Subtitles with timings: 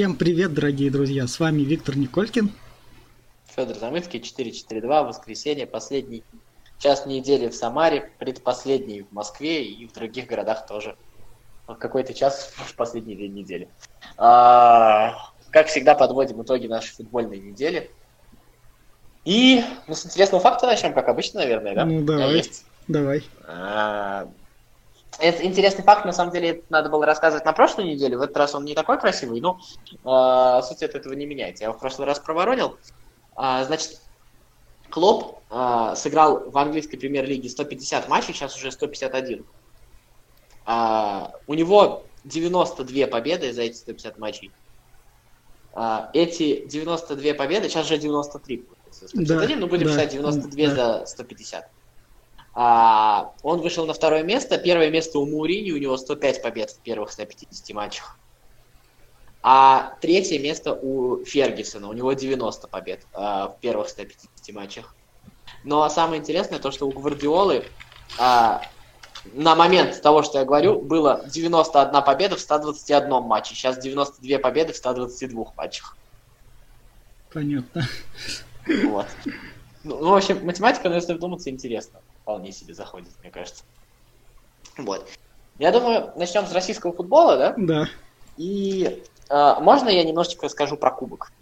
[0.00, 1.26] Всем привет, дорогие друзья!
[1.26, 2.50] С вами Виктор Николькин.
[3.54, 6.24] Федор Замыцкий, 442, воскресенье, последний
[6.78, 10.96] час недели в Самаре, предпоследний в Москве и в других городах тоже.
[11.66, 13.68] Какой-то час в последний день недели.
[14.16, 15.16] А,
[15.50, 17.90] как всегда, подводим итоги нашей футбольной недели.
[19.26, 21.84] И ну, с интересного факта начнем, как обычно, наверное, да?
[21.84, 22.36] Ну, давай.
[22.36, 22.64] Есть.
[22.88, 23.22] Давай.
[23.46, 24.30] А,
[25.20, 28.16] это интересный факт, на самом деле, надо было рассказывать на прошлой неделе.
[28.16, 29.60] В этот раз он не такой красивый, но
[29.90, 31.64] э, суть от этого не меняется.
[31.64, 32.78] Я его в прошлый раз проворонил.
[33.36, 34.00] А, значит,
[34.90, 39.44] Клоп а, сыграл в английской премьер-лиге 150 матчей, сейчас уже 151.
[40.66, 44.52] А, у него 92 победы за эти 150 матчей.
[45.72, 48.66] А, эти 92 победы, сейчас же 93.
[48.90, 50.98] 151, да, ну будем да, считать 92 да.
[51.00, 51.70] за 150.
[52.54, 54.58] А, он вышел на второе место.
[54.58, 58.16] Первое место у Мурини, у него 105 побед в первых 150 матчах.
[59.42, 64.94] А третье место у Фергюсона, у него 90 побед а, в первых 150 матчах.
[65.64, 67.64] Но самое интересное то, что у Гвардиолы
[68.18, 68.62] а,
[69.32, 73.54] на момент того, что я говорю, было 91 победа в 121 матче.
[73.54, 75.96] Сейчас 92 победы в 122 матчах.
[77.32, 77.86] Понятно.
[78.84, 79.06] Вот.
[79.84, 82.00] Ну, в общем, математика, но если вдуматься, интересно.
[82.30, 83.64] Вполне себе заходит, мне кажется.
[84.78, 85.04] Вот.
[85.58, 87.54] Я думаю, начнем с российского футбола, да?
[87.56, 87.88] Да.
[88.36, 91.32] И э, можно я немножечко расскажу про кубок?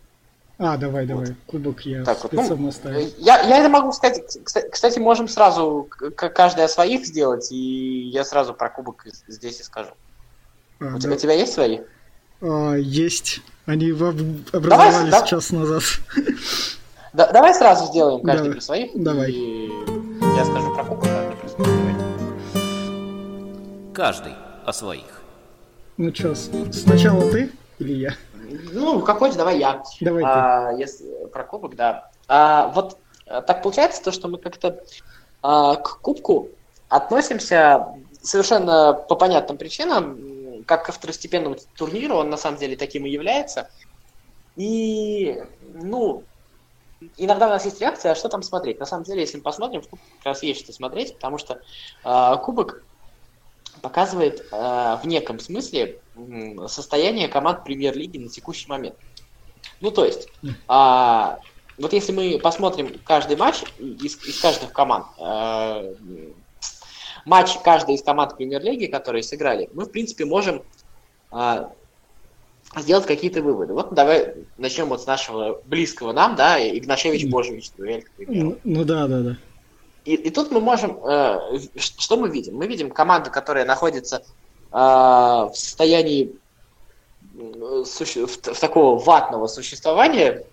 [0.56, 1.08] А, давай, вот.
[1.08, 1.36] давай.
[1.46, 3.06] Кубок я так, спецом ну, оставил.
[3.18, 4.38] Я, я это могу сказать.
[4.72, 5.86] Кстати, можем сразу
[6.16, 9.90] каждый о своих сделать, и я сразу про кубок здесь и скажу.
[10.80, 11.00] А, у, да.
[11.00, 11.80] тебя, у тебя есть свои?
[12.40, 13.42] А, есть.
[13.66, 15.58] Они образовались давай, час да...
[15.58, 15.82] назад.
[17.12, 18.52] Да, давай сразу сделаем каждый давай.
[18.52, 18.90] про своих.
[18.94, 19.30] Давай.
[19.32, 19.97] И
[20.38, 21.96] я скажу про кубок, каждый про своих.
[23.92, 24.32] Каждый
[24.64, 25.22] о своих.
[25.96, 27.50] Ну что, сначала ты
[27.80, 28.14] или я?
[28.72, 29.82] Ну, какой-то давай я.
[30.00, 30.80] Давай а, ты.
[30.80, 32.08] Если, про кубок, да.
[32.28, 34.80] А, вот э, так получается то, что мы как-то
[35.42, 36.50] а, к кубку
[36.88, 37.88] относимся
[38.22, 43.68] совершенно по понятным причинам, как ко второстепенному турниру, он на самом деле таким и является.
[44.54, 45.42] И,
[45.74, 46.22] ну,
[47.16, 48.80] иногда у нас есть реакция, а что там смотреть?
[48.80, 51.60] На самом деле, если мы посмотрим, в кубке как раз есть что смотреть, потому что
[52.04, 52.82] э, кубок
[53.82, 58.96] показывает э, в неком смысле э, состояние команд премьер-лиги на текущий момент.
[59.80, 61.36] Ну, то есть, э,
[61.78, 65.94] вот если мы посмотрим каждый матч из, из каждых команд, э,
[67.24, 70.64] матч каждой из команд премьер-лиги, которые сыграли, мы, в принципе, можем
[71.30, 71.68] э,
[72.76, 73.72] сделать какие-то выводы.
[73.74, 78.58] Вот давай начнем вот с нашего близкого нам, да, Игнашевич-Божевич дуэль, к примеру.
[78.64, 79.36] Ну, ну да, да, да.
[80.04, 82.56] И, и тут мы можем, э, что мы видим?
[82.56, 84.22] Мы видим команду, которая находится
[84.72, 86.34] э, в состоянии
[87.34, 90.44] в, в такого ватного существования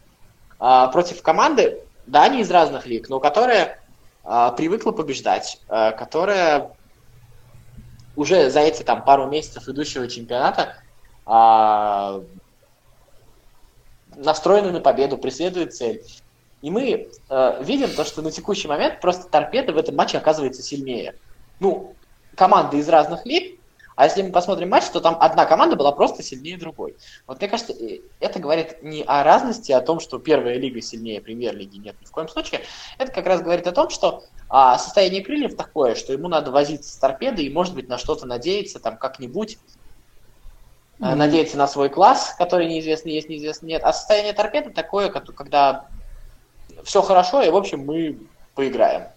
[0.59, 3.79] э, против команды, да, они из разных лиг, но которая
[4.23, 6.71] э, привыкла побеждать, э, которая
[8.15, 10.75] уже за эти там пару месяцев идущего чемпионата
[11.25, 12.21] а,
[14.15, 16.03] настроены на победу, преследует цель.
[16.61, 20.63] И мы э, видим то, что на текущий момент просто торпеда в этом матче оказывается
[20.63, 21.15] сильнее.
[21.59, 21.95] Ну,
[22.35, 23.59] команды из разных лиг,
[23.95, 26.95] а если мы посмотрим матч, то там одна команда была просто сильнее другой.
[27.27, 27.73] Вот мне кажется,
[28.19, 32.11] это говорит не о разности, о том, что первая лига сильнее премьер-лиги, нет, ни в
[32.11, 32.61] коем случае.
[32.97, 36.91] Это как раз говорит о том, что а, состояние крыльев такое, что ему надо возиться
[36.91, 39.57] с торпедой и, может быть, на что-то надеяться, там, как-нибудь
[40.99, 41.15] mm-hmm.
[41.15, 43.83] надеяться на свой класс, который неизвестно есть, неизвестно нет.
[43.83, 45.87] А состояние торпеды такое, когда
[46.83, 48.17] все хорошо, и, в общем, мы
[48.53, 49.07] поиграем.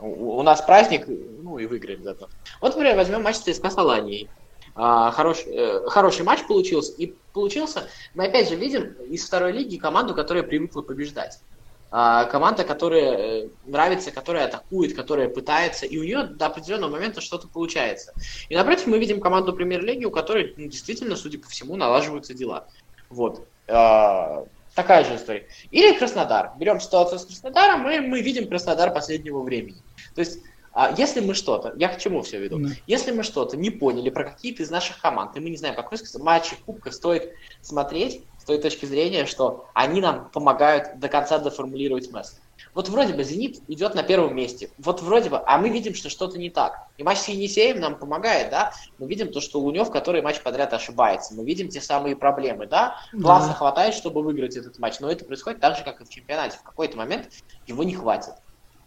[0.00, 2.28] У, у нас праздник, ну и выиграем зато.
[2.60, 4.28] Вот, например, возьмем матч ЦСКА с Аланией.
[4.74, 6.92] А, хорош, э, хороший матч получился.
[6.92, 11.40] И получился, мы опять же видим из второй лиги команду, которая привыкла побеждать.
[11.90, 17.22] А, команда, которая э, нравится, которая атакует, которая пытается, и у нее до определенного момента
[17.22, 18.12] что-то получается.
[18.50, 22.66] И напротив мы видим команду премьер-лиги, у которой ну, действительно, судя по всему, налаживаются дела.
[23.08, 23.48] Вот.
[23.68, 24.44] А,
[24.74, 25.48] такая же история.
[25.70, 26.52] Или Краснодар.
[26.58, 29.80] Берем ситуацию с Краснодаром, и мы видим Краснодар последнего времени.
[30.14, 30.40] То есть
[30.74, 32.70] а если мы что-то, я к чему все веду, mm.
[32.86, 35.98] если мы что-то не поняли про какие-то из наших команд, и мы не знаем, какой
[36.20, 37.32] матч кубка стоит
[37.62, 42.36] смотреть, той точки зрения, что они нам помогают до конца доформулировать мысль.
[42.74, 44.70] Вот вроде бы «Зенит» идет на первом месте.
[44.78, 46.86] Вот вроде бы, а мы видим, что что-то не так.
[46.96, 48.72] И матч с Енисеем нам помогает, да?
[48.98, 51.34] Мы видим то, что Лунев, который матч подряд ошибается.
[51.34, 52.96] Мы видим те самые проблемы, да?
[53.12, 53.54] Классно да.
[53.54, 56.56] хватает, чтобы выиграть этот матч, но это происходит так же, как и в чемпионате.
[56.56, 57.28] В какой-то момент
[57.66, 58.32] его не хватит.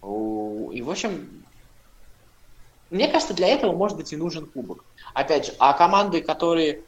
[0.04, 1.46] И, в общем,
[2.90, 4.84] мне кажется, для этого, может быть, и нужен кубок.
[5.14, 6.82] Опять же, а команды, которые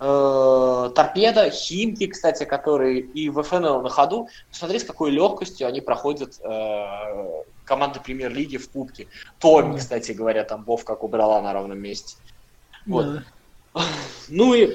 [0.00, 4.28] Торпеда, Химки, кстати, которые и в ФНЛ на ходу.
[4.50, 9.08] Смотри, с какой легкостью они проходят э, команды премьер-лиги в кубке.
[9.38, 12.16] Томи, кстати говоря, там Бов как убрала на ровном месте.
[12.86, 13.06] Вот.
[13.74, 13.82] Да.
[14.28, 14.74] Ну и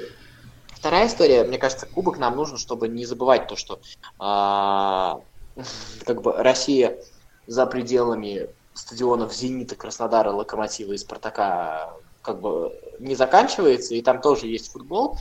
[0.68, 3.80] вторая история, мне кажется, кубок нам нужен, чтобы не забывать то, что
[4.18, 5.20] а,
[6.04, 6.98] как бы Россия
[7.46, 11.94] за пределами стадионов Зенита, Краснодара, Локомотива и Спартака
[12.26, 15.16] как бы не заканчивается, и там тоже есть футбол.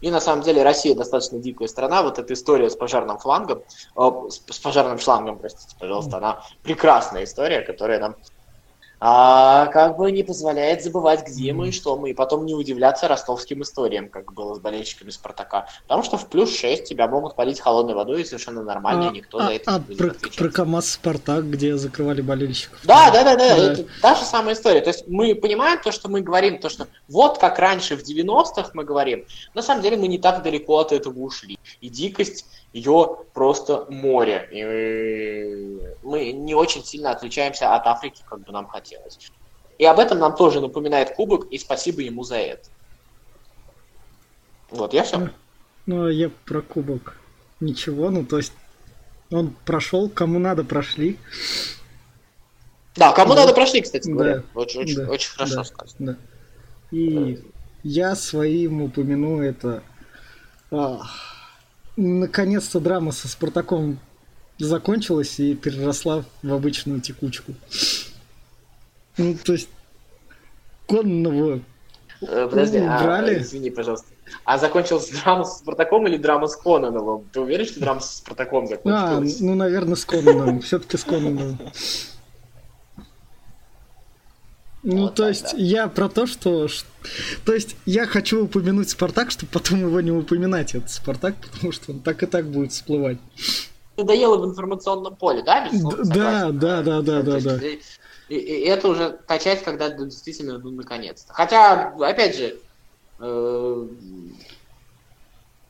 [0.00, 2.02] И на самом деле Россия достаточно дикая страна.
[2.02, 3.62] Вот эта история с пожарным флангом,
[3.96, 8.16] э, с, с пожарным шлангом, простите, пожалуйста, она прекрасная история, которая нам
[9.00, 13.08] а как бы не позволяет забывать, где мы и что мы, и потом не удивляться
[13.08, 15.68] ростовским историям, как было с болельщиками Спартака.
[15.84, 19.38] Потому что в плюс 6 тебя могут полить холодной водой, и совершенно нормально, а, никто
[19.38, 20.36] а, за это а не будет про, отвечать.
[20.36, 22.78] про КамАЗ Спартак, где закрывали болельщиков.
[22.84, 24.82] Да, да, да, да, да, это та же самая история.
[24.82, 28.70] То есть мы понимаем то, что мы говорим, то, что вот как раньше в 90-х
[28.74, 29.24] мы говорим,
[29.54, 31.58] на самом деле мы не так далеко от этого ушли.
[31.80, 34.48] И дикость ее просто море.
[34.52, 39.18] И мы не очень сильно отличаемся от Африки, как бы нам хотелось.
[39.78, 42.68] И об этом нам тоже напоминает Кубок, и спасибо ему за это.
[44.70, 45.18] Вот, я все.
[45.18, 45.28] Ну,
[45.86, 47.16] ну а я про Кубок
[47.60, 48.52] ничего, ну то есть
[49.30, 51.18] он прошел, кому надо прошли.
[52.94, 53.40] Да, кому да.
[53.40, 54.36] надо прошли, кстати говоря.
[54.36, 54.44] Да.
[54.54, 55.10] Очень, очень, да.
[55.10, 55.64] очень хорошо да.
[55.64, 56.12] сказано.
[56.12, 56.16] Да.
[56.96, 57.42] И да.
[57.82, 59.82] я своим упомяну это.
[60.70, 61.29] Ах
[62.00, 63.98] наконец-то драма со Спартаком
[64.58, 67.54] закончилась и переросла в обычную текучку.
[69.16, 69.68] Ну, то есть,
[70.86, 71.60] Конного
[72.20, 73.36] э, Подожди, убрали.
[73.36, 74.08] А, извини, пожалуйста.
[74.44, 77.24] А закончилась драма с Спартаком или драма с Конановым?
[77.32, 79.40] Ты уверен, что драма с Спартаком закончилась?
[79.40, 80.60] А, ну, наверное, с Конановым.
[80.62, 81.58] Все-таки с Конановым.
[84.82, 86.68] Ну, вот то так, есть, я про то, что...
[87.44, 91.92] То есть, я хочу упомянуть Спартак, чтобы потом его не упоминать, этот Спартак, потому что
[91.92, 93.18] он так и так будет всплывать.
[93.96, 95.68] Надоело в информационном поле, да?
[95.72, 97.56] Да, да, да, да, да, да.
[97.56, 97.80] И,
[98.30, 101.34] и, и это уже та часть, когда действительно, ну, наконец-то.
[101.34, 102.56] Хотя, опять же,
[103.18, 103.86] э,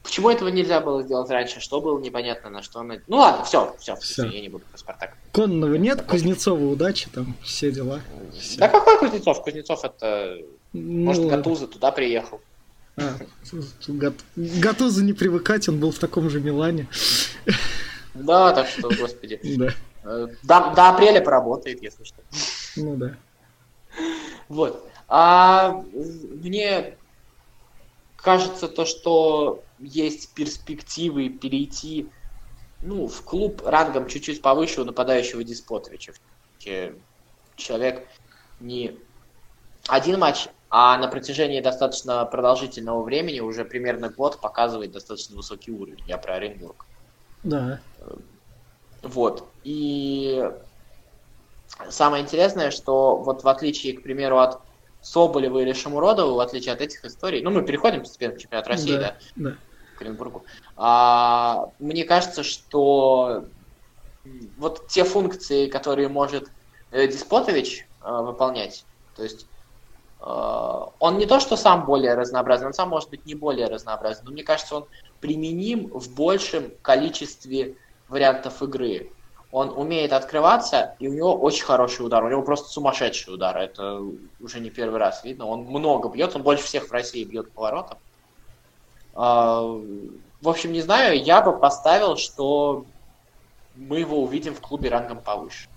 [0.03, 1.61] Почему этого нельзя было сделать раньше?
[1.61, 2.83] Что было непонятно, на что.
[2.83, 5.17] Ну ладно, все, все, все, я не буду про Спартак.
[5.33, 8.01] Конного нет, Кузнецова удачи, там все дела.
[8.39, 8.59] Все.
[8.59, 9.43] Да какой Кузнецов?
[9.43, 10.39] Кузнецов это...
[10.73, 12.41] Ну, Может, Гатуза туда приехал.
[12.97, 13.15] А,
[14.37, 16.89] Гатуза не привыкать, он был в таком же Милане.
[18.15, 19.41] Да, так что, господи.
[19.57, 19.75] Да.
[20.05, 22.23] Э, до, до апреля поработает, если что.
[22.77, 23.17] Ну да.
[24.49, 24.89] Вот.
[25.09, 26.97] А мне
[28.17, 32.09] кажется то, что есть перспективы перейти
[32.83, 36.13] ну, в клуб рангом чуть-чуть повыше у нападающего Диспотовича.
[37.57, 38.07] Человек
[38.59, 38.97] не
[39.87, 46.03] один матч, а на протяжении достаточно продолжительного времени, уже примерно год, показывает достаточно высокий уровень.
[46.07, 46.87] Я про Оренбург.
[47.43, 47.81] Да.
[49.03, 49.49] Вот.
[49.65, 50.49] И
[51.89, 54.61] самое интересное, что вот в отличие, к примеру, от
[55.01, 58.97] Соболева или Шамуродова, в отличие от этих историй, ну, мы переходим постепенно к чемпионату России,
[58.97, 59.17] да?
[59.37, 59.51] Да.
[59.53, 59.57] К
[60.01, 60.45] Оренбургу.
[60.77, 63.45] А, мне кажется, что
[64.57, 66.51] вот те функции, которые может
[66.91, 68.85] э, Диспотович э, выполнять,
[69.17, 69.47] то есть
[70.21, 70.25] э,
[70.99, 74.33] он не то, что сам более разнообразный, он сам может быть не более разнообразный, но
[74.33, 74.87] мне кажется, он
[75.21, 77.77] применим в большем количестве
[78.09, 79.13] вариантов игры
[79.53, 82.23] он умеет открываться, и у него очень хороший удар.
[82.23, 83.57] У него просто сумасшедший удар.
[83.57, 84.01] Это
[84.39, 85.47] уже не первый раз видно.
[85.47, 87.99] Он много бьет, он больше всех в России бьет поворотом.
[89.23, 89.61] А,
[90.41, 92.87] в общем, не знаю, я бы поставил, что
[93.75, 95.69] мы его увидим в клубе рангом повыше.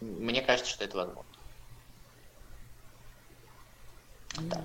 [0.00, 1.22] Мне кажется, что это возможно.
[4.40, 4.60] Да.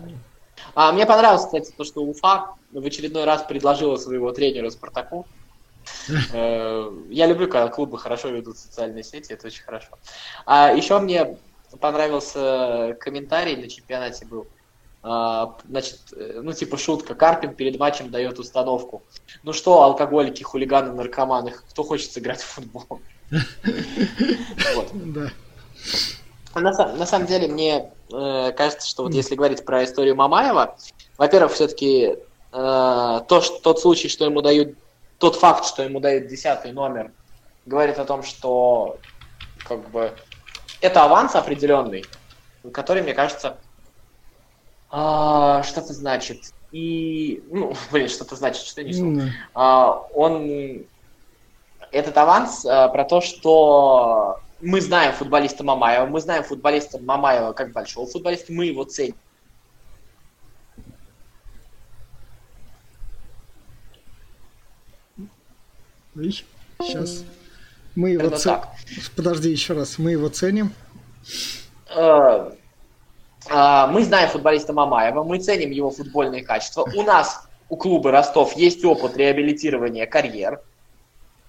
[0.74, 5.27] А, мне понравилось, кстати, то, что Уфа в очередной раз предложила своего тренера Спартаку.
[6.34, 9.98] Э, я люблю, когда клубы хорошо ведут социальные сети, это очень хорошо.
[10.46, 11.38] А еще мне
[11.79, 14.48] понравился комментарий на чемпионате был.
[15.03, 19.01] А, значит, э, ну типа шутка, Карпин перед матчем дает установку.
[19.41, 23.01] Ну что, алкоголики, хулиганы, наркоманы, кто хочет сыграть в футбол?
[26.53, 30.77] На, самом деле, мне э, кажется, что вот если говорить про историю Мамаева,
[31.17, 32.17] во-первых, все-таки
[32.51, 34.77] э, тот случай, что ему дают
[35.17, 37.12] тот факт, что ему дают десятый номер,
[37.65, 39.00] говорит о том, что
[39.63, 40.13] как бы
[40.81, 42.05] это аванс определенный,
[42.74, 43.60] который, мне кажется,
[44.91, 46.53] а, Что это значит.
[46.71, 49.29] И, ну, блин, что это значит, что не mm.
[49.53, 50.86] а, Он
[51.91, 57.71] этот аванс а, про то, что мы знаем футболиста Мамаева, мы знаем футболиста Мамаева как
[57.71, 59.15] большого футболиста, мы его ценим.
[66.15, 66.43] Ой,
[66.81, 67.24] сейчас.
[67.95, 68.62] Мы его ценим.
[69.15, 69.98] Подожди еще раз.
[69.98, 70.74] Мы его ценим.
[71.89, 72.53] А,
[73.88, 76.88] мы знаем футболиста Мамаева, мы ценим его футбольные качества.
[76.96, 80.62] У нас, у клуба Ростов, есть опыт реабилитирования карьер.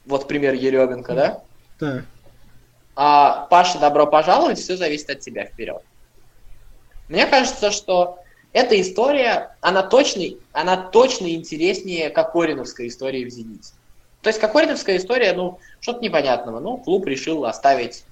[0.06, 1.42] Вот пример Еременко, да?
[1.78, 2.02] Да.
[2.94, 5.82] А, Паша, добро пожаловать, все зависит от тебя вперед.
[7.08, 8.18] Мне кажется, что
[8.52, 13.72] эта история, она точно, она точно интереснее Кокориновской истории в «Зените».
[14.20, 16.60] То есть Кокориновская история, ну, что-то непонятного.
[16.60, 18.04] Ну, клуб решил оставить,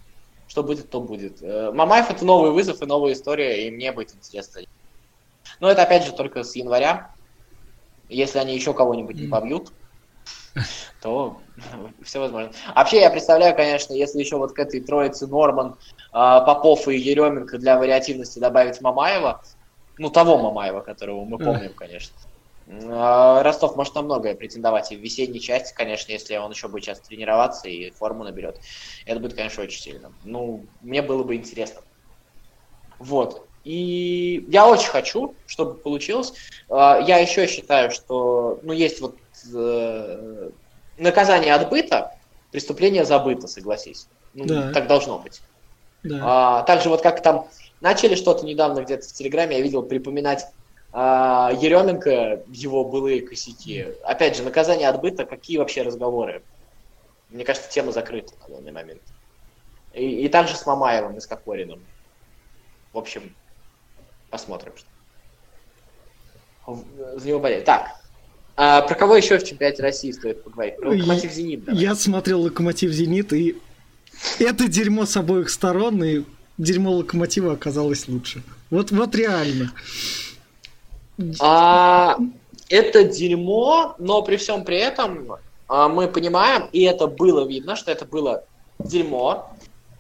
[0.51, 1.41] что будет, то будет.
[1.43, 4.63] Э, Мамаев это новый вызов и новая история, и мне будет интересно.
[5.61, 7.13] Но это опять же только с января.
[8.09, 9.71] Если они еще кого-нибудь не побьют,
[11.01, 11.41] то
[12.03, 12.51] все возможно.
[12.75, 15.77] вообще я представляю, конечно, если еще вот к этой троице Норман,
[16.11, 19.41] а, Попов и Еременко для вариативности добавить Мамаева,
[19.99, 22.17] ну того Мамаева, которого мы помним, конечно,
[22.71, 27.01] Ростов может на многое претендовать и в весенней части, конечно, если он еще будет сейчас
[27.01, 28.61] тренироваться и форму наберет.
[29.07, 30.13] Это будет, конечно, очень сильно.
[30.23, 31.81] Ну, мне было бы интересно.
[32.99, 33.49] Вот.
[33.65, 36.33] И я очень хочу, чтобы получилось.
[36.69, 39.17] А, я еще считаю, что ну, есть вот
[39.53, 40.51] э,
[40.97, 42.15] наказание отбыто,
[42.53, 44.07] преступление забыто, согласись.
[44.33, 44.73] Ну, да.
[44.73, 45.43] Так должно быть.
[46.03, 46.21] Да.
[46.23, 47.49] А, также вот как там
[47.81, 50.47] начали что-то недавно где-то в Телеграме, я видел припоминать
[50.93, 53.87] а, Еременко, его былые косяки.
[54.05, 56.43] Опять же, наказание отбыто, какие вообще разговоры?
[57.31, 59.03] Мне кажется, тема закрыта на данный момент.
[59.95, 61.81] И, и также с Мамаевым и с Кокориным.
[62.93, 63.35] В общем,
[64.31, 64.73] посмотрим.
[66.67, 67.65] За него болеть.
[67.65, 68.01] Так,
[68.57, 70.77] а про кого еще в чемпионате России стоит поговорить?
[70.77, 71.65] Про Локомотив Зенит.
[71.65, 71.81] Давай.
[71.81, 73.57] Я смотрел Локомотив Зенит, и
[74.39, 76.25] это дерьмо с обоих сторон, и
[76.59, 78.43] дерьмо Локомотива оказалось лучше.
[78.69, 79.73] Вот, вот реально.
[81.41, 82.17] А,
[82.69, 85.37] это дерьмо, но при всем при этом
[85.69, 88.45] а, мы понимаем, и это было видно, что это было
[88.79, 89.51] дерьмо,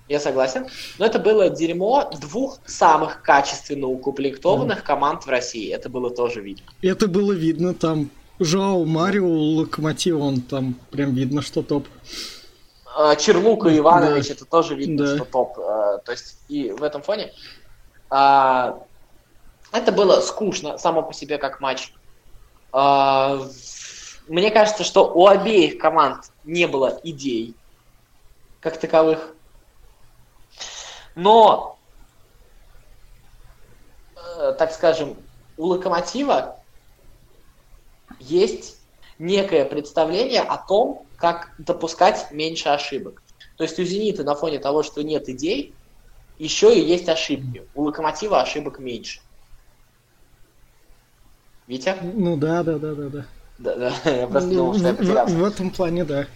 [0.08, 0.66] я согласен,
[0.98, 5.70] но это было дерьмо двух самых качественно укомплектованных команд в России.
[5.70, 6.64] Это было тоже видно.
[6.82, 8.10] Это было видно, там
[8.40, 11.86] Жоу Марио, Локомотив, он там прям видно, что топ.
[12.96, 14.34] А, Черлука Иванович, да.
[14.34, 15.16] это тоже видно, да.
[15.16, 15.58] что топ.
[15.60, 17.32] А, то есть и в этом фоне
[19.72, 21.92] это было скучно само по себе как матч.
[22.72, 23.40] А,
[24.28, 27.54] мне кажется, что у обеих команд не было идей
[28.60, 29.34] как таковых.
[31.14, 31.78] Но,
[34.16, 35.16] э, так скажем,
[35.56, 36.60] у Локомотива
[38.18, 38.78] есть
[39.18, 43.22] некое представление о том, как допускать меньше ошибок.
[43.56, 45.74] То есть у «Зенита» на фоне того, что нет идей,
[46.38, 47.68] еще и есть ошибки.
[47.74, 49.20] У «Локомотива» ошибок меньше.
[51.70, 51.96] Витя?
[52.02, 53.24] Ну да, да, да, да, да.
[53.58, 55.36] Да, да, я просто думал, что я потерялся.
[55.36, 56.26] В этом плане, да.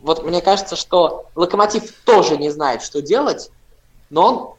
[0.00, 3.50] Вот мне кажется, что Локомотив тоже не знает, что делать,
[4.10, 4.54] но он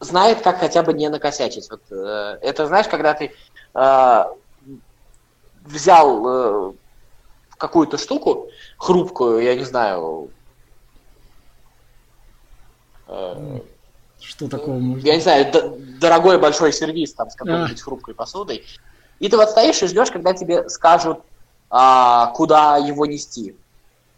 [0.00, 1.70] знает, как хотя бы не накосячить.
[1.70, 3.30] Вот, э, это, знаешь, когда ты
[3.72, 4.24] э,
[5.64, 6.72] взял э,
[7.56, 8.48] какую-то штуку
[8.78, 10.30] хрупкую, я не знаю,
[13.06, 13.60] э,
[14.20, 15.52] что такого может Я не знаю,
[16.02, 18.66] дорогой большой сервис там с какой-нибудь хрупкой посудой.
[19.18, 21.20] И ты вот стоишь и ждешь, когда тебе скажут,
[21.70, 23.56] а, куда его нести.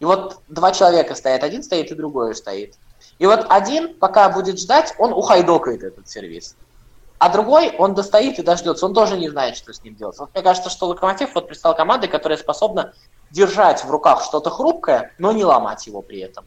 [0.00, 2.74] И вот два человека стоят, один стоит и другой стоит.
[3.18, 6.56] И вот один, пока будет ждать, он ухайдокает этот сервис.
[7.18, 10.18] А другой, он достоит и дождется, он тоже не знает, что с ним делать.
[10.18, 12.92] Вот мне кажется, что Локомотив вот пристал командой, которая способна
[13.30, 16.44] держать в руках что-то хрупкое, но не ломать его при этом.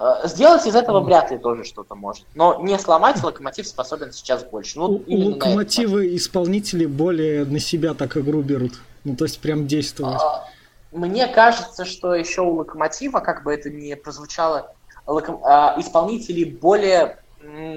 [0.00, 2.24] Э, сделать из этого вряд ли тоже что-то может.
[2.34, 4.78] Но не сломать локомотив способен сейчас больше.
[4.78, 8.72] Ну, у локомотива исполнители более на себя так игру берут.
[9.04, 10.18] Ну, то есть прям действуют.
[10.18, 10.48] А,
[10.90, 14.72] мне кажется, что еще у локомотива, как бы это ни прозвучало,
[15.06, 15.42] локом...
[15.44, 17.18] а, исполнители более,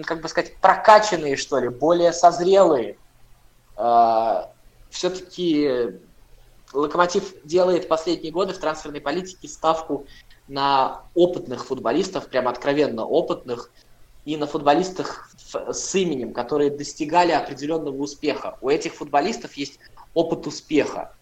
[0.05, 2.95] как бы сказать, прокачанные, что ли, более созрелые.
[3.75, 4.49] А,
[4.89, 5.99] все-таки
[6.73, 10.07] Локомотив делает последние годы в трансферной политике ставку
[10.47, 13.71] на опытных футболистов, прям откровенно опытных,
[14.25, 18.57] и на футболистах с именем, которые достигали определенного успеха.
[18.61, 19.79] У этих футболистов есть
[20.13, 21.13] опыт успеха.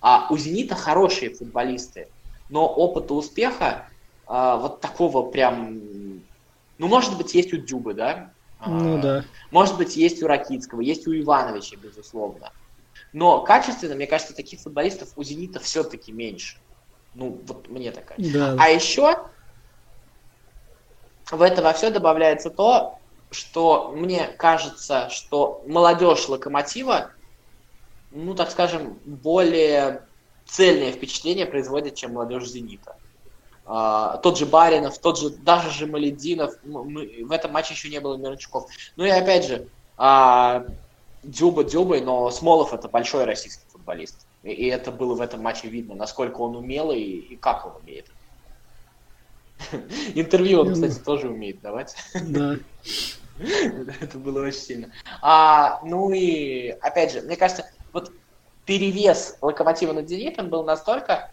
[0.00, 2.08] А у «Зенита» хорошие футболисты,
[2.48, 3.88] но опыта успеха
[4.26, 5.80] а, вот такого прям...
[6.78, 8.32] Ну, может быть, есть у Дюбы, да?
[8.66, 9.24] Ну, а, да.
[9.50, 12.52] Может быть, есть у Ракитского, есть у Ивановича, безусловно.
[13.12, 16.58] Но качественно, мне кажется, таких футболистов у «Зенита» все-таки меньше.
[17.14, 18.18] Ну, вот мне такая.
[18.18, 18.56] Да.
[18.58, 19.18] А еще
[21.30, 22.98] в это во все добавляется то,
[23.30, 27.12] что мне кажется, что молодежь локомотива,
[28.10, 30.06] ну, так скажем, более
[30.46, 32.96] цельное впечатление производит, чем молодежь «Зенита».
[33.64, 38.00] А, тот же Баринов, тот же, даже же Малединов, мы, в этом матче еще не
[38.00, 38.68] было Мирончуков.
[38.96, 40.64] Ну и опять же, а,
[41.22, 44.26] Дзюба Дзюбой, но Смолов это большой российский футболист.
[44.42, 48.10] И, и это было в этом матче видно, насколько он умелый и как он умеет.
[50.14, 51.94] Интервью он, кстати, тоже умеет давать.
[52.14, 52.56] Да.
[54.00, 54.92] Это было очень сильно.
[55.20, 58.12] А, ну и, опять же, мне кажется, вот
[58.66, 61.30] перевес Локомотива над Зенитом был настолько,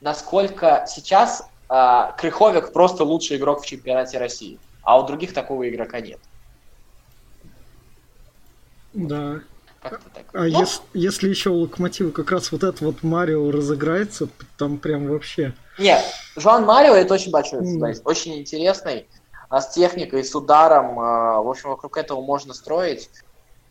[0.00, 6.00] насколько сейчас а, Крыховик просто лучший игрок в чемпионате России, а у других такого игрока
[6.00, 6.20] нет.
[8.92, 9.40] Да.
[9.82, 10.24] Как-то так.
[10.32, 14.78] А ну, если, если еще у Локомотива как раз вот этот вот Марио разыграется, там
[14.78, 15.54] прям вообще...
[15.78, 16.02] Нет,
[16.36, 18.08] Жуан Марио это очень большой футболист, mm.
[18.08, 19.08] очень интересный,
[19.48, 23.10] а с техникой, с ударом, а, в общем, вокруг этого можно строить.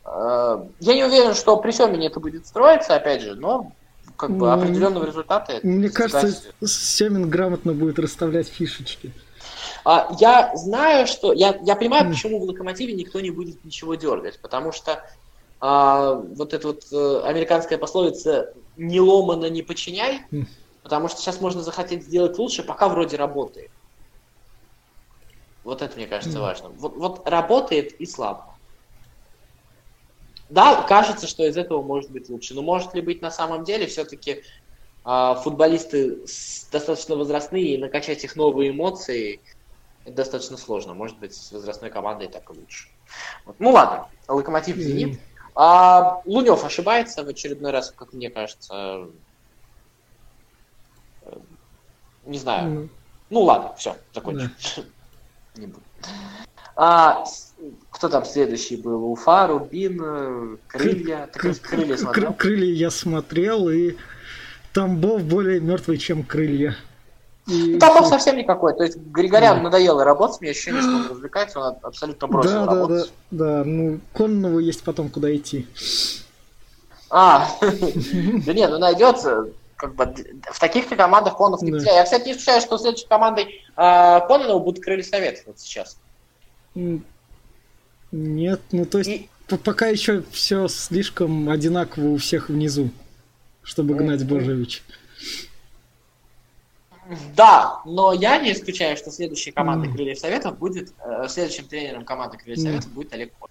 [0.04, 3.72] А, я не уверен, что при Семине это будет строиться, опять же, но
[4.16, 5.60] как бы определенного результата.
[5.62, 9.12] Мне кажется, Семин грамотно будет расставлять фишечки.
[9.84, 11.32] А, я знаю, что...
[11.32, 15.02] Я, я понимаю, почему в Локомотиве никто не будет ничего дергать, потому что
[15.64, 20.22] а, вот эта вот а, американская пословица «не ломано, не подчиняй»,
[20.82, 23.70] потому что сейчас можно захотеть сделать лучше, пока вроде работает.
[25.62, 26.70] Вот это, мне кажется, важно.
[26.70, 28.56] Вот, вот работает и слабо.
[30.48, 32.54] Да, кажется, что из этого может быть лучше.
[32.54, 34.42] Но может ли быть на самом деле все-таки
[35.04, 36.24] э, футболисты
[36.72, 39.40] достаточно возрастные и накачать их новые эмоции
[40.04, 40.94] это достаточно сложно.
[40.94, 42.88] Может быть, с возрастной командой так и лучше.
[43.44, 43.60] Вот.
[43.60, 45.20] Ну ладно, Локомотив Зенит.
[45.54, 49.06] А, Лунев ошибается в очередной раз, как мне кажется.
[52.24, 52.70] Не знаю.
[52.70, 52.88] Mm.
[53.30, 54.50] Ну ладно, все, закончим.
[54.58, 54.86] Yeah.
[55.56, 55.82] Не буду.
[56.76, 57.24] А,
[57.90, 59.12] кто там следующий был?
[59.12, 61.28] Уфа, Рубин, Крылья.
[61.32, 62.32] Кры- крылья смотрел?
[62.32, 63.96] Крылья я смотрел, и
[64.72, 66.76] Тамбов более мертвый, чем Крылья.
[67.48, 67.74] И...
[67.74, 68.74] Ну, Тамбов совсем никакой.
[68.74, 69.62] То есть Григорян да.
[69.64, 73.12] надоело работать, мне ощущение, что он развлекается, он абсолютно бросил да, работать.
[73.30, 73.64] Да, да, да.
[73.64, 75.66] Ну, Коннову есть потом куда идти.
[77.10, 80.14] А, да нет, ну найдется как бы
[80.50, 81.78] в таких-то командах Конов не да.
[81.90, 83.44] Я, кстати, не исключаю, что следующей командой
[83.76, 85.98] э, Кононова будут крылья совет вот сейчас.
[88.12, 89.28] Нет, ну то есть
[89.64, 92.90] пока еще все слишком одинаково у всех внизу,
[93.62, 94.84] чтобы гнать Божевич.
[97.34, 99.94] Да, но я не исключаю, что следующей командой mm.
[99.94, 102.62] Крыльев Советов будет, э, следующим тренером команды Крыльев mm.
[102.62, 103.50] Советов будет Олег Кот.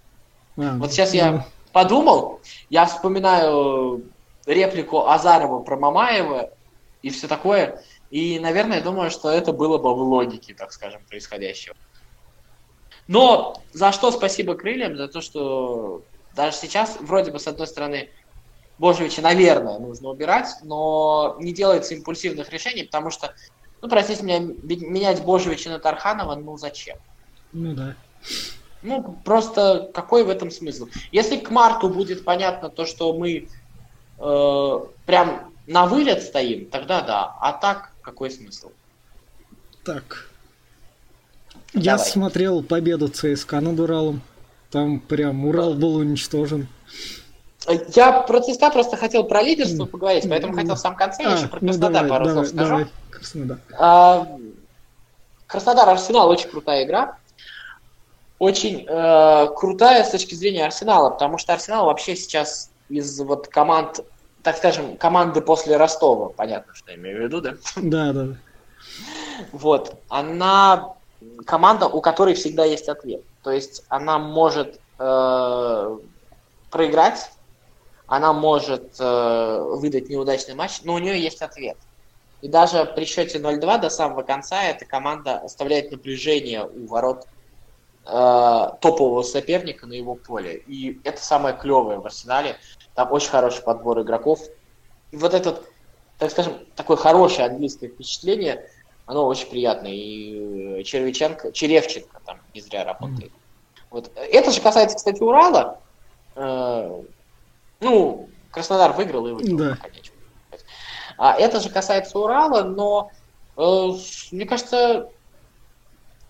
[0.56, 1.16] А, вот сейчас mm.
[1.16, 4.04] я подумал, я вспоминаю
[4.46, 6.50] реплику Азарова про Мамаева
[7.02, 11.02] и все такое, и, наверное, я думаю, что это было бы в логике, так скажем,
[11.08, 11.74] происходящего.
[13.08, 14.96] Но за что спасибо крыльям?
[14.96, 16.02] За то, что
[16.34, 18.10] даже сейчас, вроде бы, с одной стороны,
[18.78, 23.34] Божевича, наверное, нужно убирать, но не делается импульсивных решений, потому что,
[23.80, 26.98] ну, простите меня, менять Божевича на Тарханова, ну, зачем?
[27.52, 27.94] Ну, да.
[28.82, 30.88] Ну, просто какой в этом смысл?
[31.12, 33.48] Если к марту будет понятно то, что мы
[34.18, 37.36] э, прям на вылет стоим, тогда да.
[37.40, 38.72] А так, какой смысл?
[39.84, 40.28] Так,
[41.74, 42.10] я Давай.
[42.10, 44.22] смотрел победу ЦСКА над Уралом.
[44.70, 46.68] Там прям Урал был уничтожен.
[47.94, 51.48] Я про ЦСКА просто хотел про лидерство поговорить, поэтому хотел в самом конце а, еще
[51.48, 52.70] про ну Краснодар ну, давай, пару давай, слов скажу.
[52.70, 52.86] Давай.
[53.10, 53.58] Краснодар.
[53.78, 54.26] А,
[55.46, 57.18] Краснодар Арсенал очень крутая игра.
[58.38, 64.00] Очень э, крутая с точки зрения Арсенала, потому что Арсенал вообще сейчас из вот команд,
[64.42, 67.54] так скажем, команды после Ростова, понятно, что я имею в виду, да?
[67.76, 68.26] Да, да.
[69.52, 70.94] Вот, она
[71.44, 73.22] команда, у которой всегда есть ответ.
[73.42, 75.98] То есть она может э,
[76.70, 77.30] проиграть,
[78.14, 81.76] она может э, выдать неудачный матч, но у нее есть ответ.
[82.42, 87.26] И даже при счете 0-2 до самого конца эта команда оставляет напряжение у ворот
[88.04, 90.62] э, топового соперника на его поле.
[90.66, 92.56] И это самое клевое в арсенале.
[92.94, 94.40] Там очень хороший подбор игроков.
[95.10, 95.62] И вот этот,
[96.18, 98.66] так скажем, такое хорошее английское впечатление–
[99.06, 99.92] оно очень приятное.
[99.92, 103.30] И э, Червиченко, Черевченко там не зря работает.
[103.30, 103.80] Mm.
[103.90, 104.10] Вот.
[104.16, 105.80] Это же касается, кстати, Урала.
[106.34, 107.02] Э,
[107.82, 109.58] ну, Краснодар выиграл и выиграл.
[109.58, 109.78] Да.
[111.18, 113.10] А это же касается Урала, но
[113.56, 113.88] э,
[114.32, 115.10] мне кажется,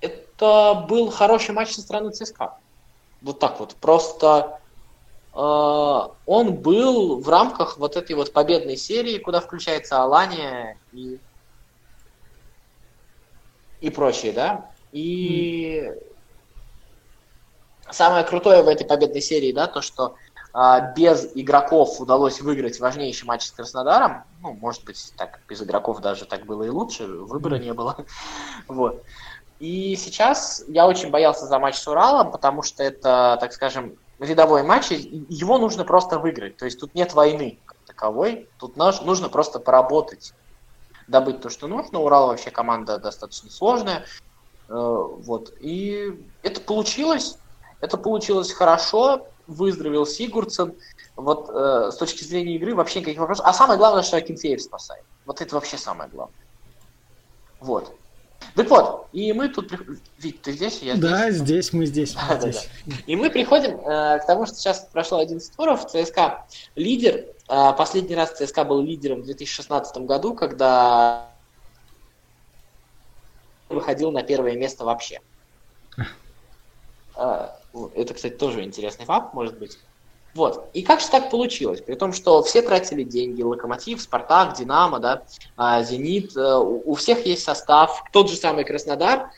[0.00, 2.58] это был хороший матч со стороны ЦСКА.
[3.20, 3.74] Вот так вот.
[3.76, 4.60] Просто
[5.34, 11.18] э, он был в рамках вот этой вот победной серии, куда включается Алания и
[13.80, 14.70] и прочее, да.
[14.92, 16.02] И mm.
[17.90, 20.14] самое крутое в этой победной серии, да, то, что
[20.96, 24.24] без игроков удалось выиграть важнейший матч с Краснодаром.
[24.42, 27.96] Ну, может быть, так без игроков даже так было и лучше, выбора не было.
[28.68, 29.02] Вот.
[29.58, 34.62] И сейчас я очень боялся за матч с Уралом, потому что это, так скажем, рядовой
[34.62, 36.56] матч, его нужно просто выиграть.
[36.56, 40.34] То есть тут нет войны как таковой, тут нужно просто поработать,
[41.06, 42.00] добыть то, что нужно.
[42.00, 44.04] Урал вообще команда достаточно сложная.
[44.68, 45.52] Э, вот.
[45.60, 47.38] И это получилось.
[47.80, 49.28] Это получилось хорошо.
[49.46, 50.74] Выздоровел Сигурдсен.
[51.16, 53.44] Вот э, с точки зрения игры вообще никаких вопросов.
[53.46, 55.04] А самое главное, что Акинфеев спасает.
[55.26, 56.34] Вот это вообще самое главное.
[57.60, 57.94] Вот.
[58.54, 59.72] Так вот, и мы тут...
[60.18, 60.82] Вить, ты здесь?
[60.82, 61.10] Я здесь?
[61.10, 62.16] Да, здесь, мы здесь.
[62.28, 62.68] Мы здесь.
[63.06, 67.26] И мы приходим э, к тому, что сейчас прошло 11 туров, ЦСКА лидер.
[67.48, 71.28] Э, последний раз ЦСКА был лидером в 2016 году, когда
[73.68, 75.20] выходил на первое место вообще.
[77.14, 77.48] Э,
[77.94, 79.78] это, кстати, тоже интересный факт, может быть.
[80.34, 80.70] Вот.
[80.72, 81.82] И как же так получилось?
[81.82, 85.22] При том, что все тратили деньги, Локомотив, Спартак, Динамо, да,
[85.56, 89.30] а, Зенит, э, у всех есть состав, тот же самый Краснодар.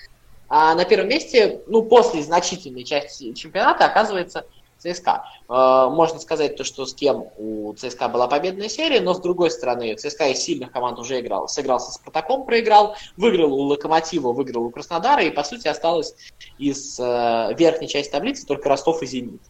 [0.48, 4.46] А на первом месте, ну, после значительной части чемпионата оказывается
[4.92, 5.24] ЦСКА.
[5.48, 9.50] Э, можно сказать то, что с кем у ЦСКА была победная серия, но с другой
[9.50, 11.48] стороны, ЦСКА из сильных команд уже играл.
[11.48, 16.14] Сыграл со Спартаком, проиграл, выиграл у Локомотива, выиграл у Краснодара, и, по сути, осталось
[16.58, 19.42] из э, верхней части таблицы только Ростов и Зенит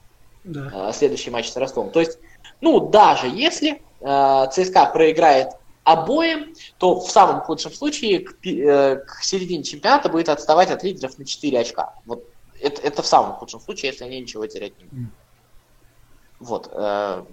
[0.44, 0.90] да.
[0.90, 1.90] Э, следующий матч с Ростовом.
[1.90, 2.18] То есть,
[2.61, 5.49] ну, даже если ЦСКА проиграет
[5.85, 11.18] обоим, то в самом худшем случае к, э, к середине чемпионата будет отставать от лидеров
[11.18, 11.94] на 4 очка.
[12.07, 12.25] Вот
[12.61, 15.14] это, это в самом худшем случае, если они ничего терять не будут.
[16.45, 16.69] Вот.
[16.73, 17.25] Э,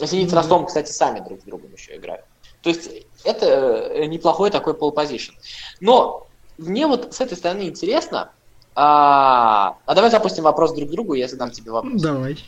[0.00, 2.24] Зенит с Ростовом, кстати, сами друг с другом еще играют.
[2.62, 2.90] То есть
[3.24, 5.34] это э, неплохой такой полпозишн.
[5.80, 6.26] Но
[6.58, 8.30] мне вот с этой стороны интересно,
[8.74, 12.00] а, а давай запустим вопрос друг к другу, я задам тебе вопрос.
[12.00, 12.38] Давай.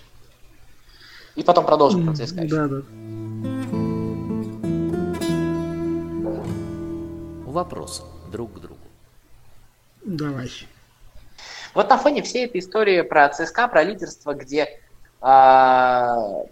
[1.34, 2.46] И потом продолжим про ЦСКА.
[2.48, 2.82] Да, да.
[7.46, 8.80] Вопрос друг к другу.
[10.04, 10.50] Давай.
[11.74, 14.80] Вот на фоне всей этой истории про ЦСКА, про лидерство, где
[15.20, 16.44] а,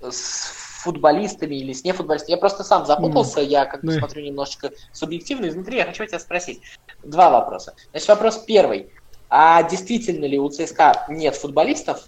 [0.00, 2.32] с футболистами или с нефутболистами.
[2.32, 3.44] Я просто сам запутался, mm.
[3.44, 3.98] я как бы mm.
[3.98, 5.78] смотрю немножечко субъективно изнутри.
[5.78, 6.60] Я хочу тебя спросить.
[7.02, 7.74] Два вопроса.
[7.90, 8.90] Значит, вопрос первый.
[9.30, 12.06] А действительно ли у ЦСКА нет футболистов?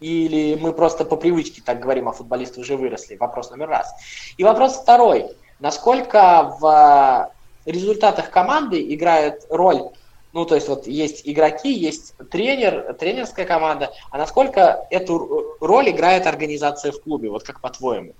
[0.00, 3.16] Или мы просто по привычке так говорим, а футболисты уже выросли?
[3.16, 3.92] Вопрос номер раз.
[4.36, 5.30] И вопрос второй.
[5.60, 7.30] Насколько в
[7.64, 9.90] результатах команды играет роль
[10.34, 16.26] ну, то есть вот есть игроки, есть тренер, тренерская команда, а насколько эту роль играет
[16.26, 18.14] организация в клубе, вот как по-твоему?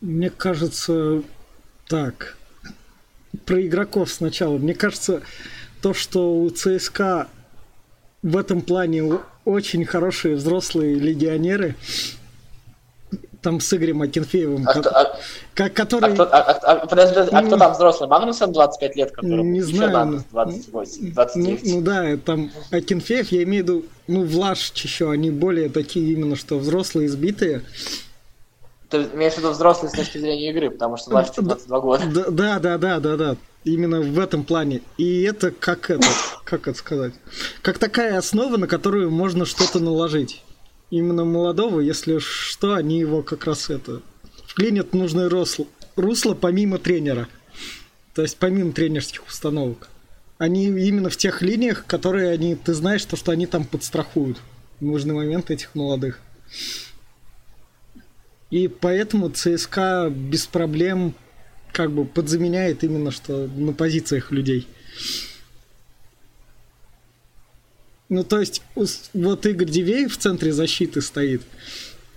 [0.00, 1.24] Мне кажется,
[1.88, 2.38] так,
[3.44, 4.56] про игроков сначала.
[4.56, 5.22] Мне кажется,
[5.82, 7.26] то, что у ЦСКА
[8.22, 11.74] в этом плане очень хорошие взрослые легионеры.
[13.42, 16.10] Там с Игорем Акинфеевым, а, кто, а, который...
[16.10, 18.06] А кто, а, а, подожди, а кто там взрослый?
[18.06, 21.64] Магнусон 25 лет, которому не знаю, 28, 29?
[21.64, 26.12] Ну, ну да, там Акинфеев, я имею в виду, ну, Влашич еще, они более такие
[26.12, 27.62] именно, что взрослые, избитые.
[28.90, 32.04] Ты имеешь в виду взрослые с точки зрения игры, потому что Влашич 22 года.
[32.30, 34.82] Да, да, да, да, да именно в этом плане.
[34.96, 36.06] И это как это,
[36.44, 37.14] как это сказать,
[37.62, 40.42] как такая основа, на которую можно что-то наложить.
[40.90, 44.02] Именно молодого, если что, они его как раз это
[44.46, 47.28] вклинят в нужное русло, русло помимо тренера.
[48.14, 49.88] То есть помимо тренерских установок.
[50.38, 54.38] Они именно в тех линиях, которые они, ты знаешь, то, что они там подстрахуют
[54.80, 56.18] в нужный момент этих молодых.
[58.50, 61.14] И поэтому ЦСКА без проблем
[61.72, 64.66] как бы подзаменяет именно что на позициях людей.
[68.10, 71.42] Ну, то есть, вот Игорь Дивеев в центре защиты стоит,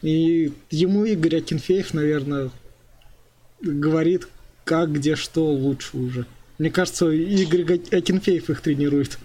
[0.02, 2.50] и ему Игорь Акинфеев, наверное,
[3.62, 4.28] говорит,
[4.64, 6.26] как, где, что лучше уже.
[6.58, 9.20] Мне кажется, Игорь Акинфеев их тренирует.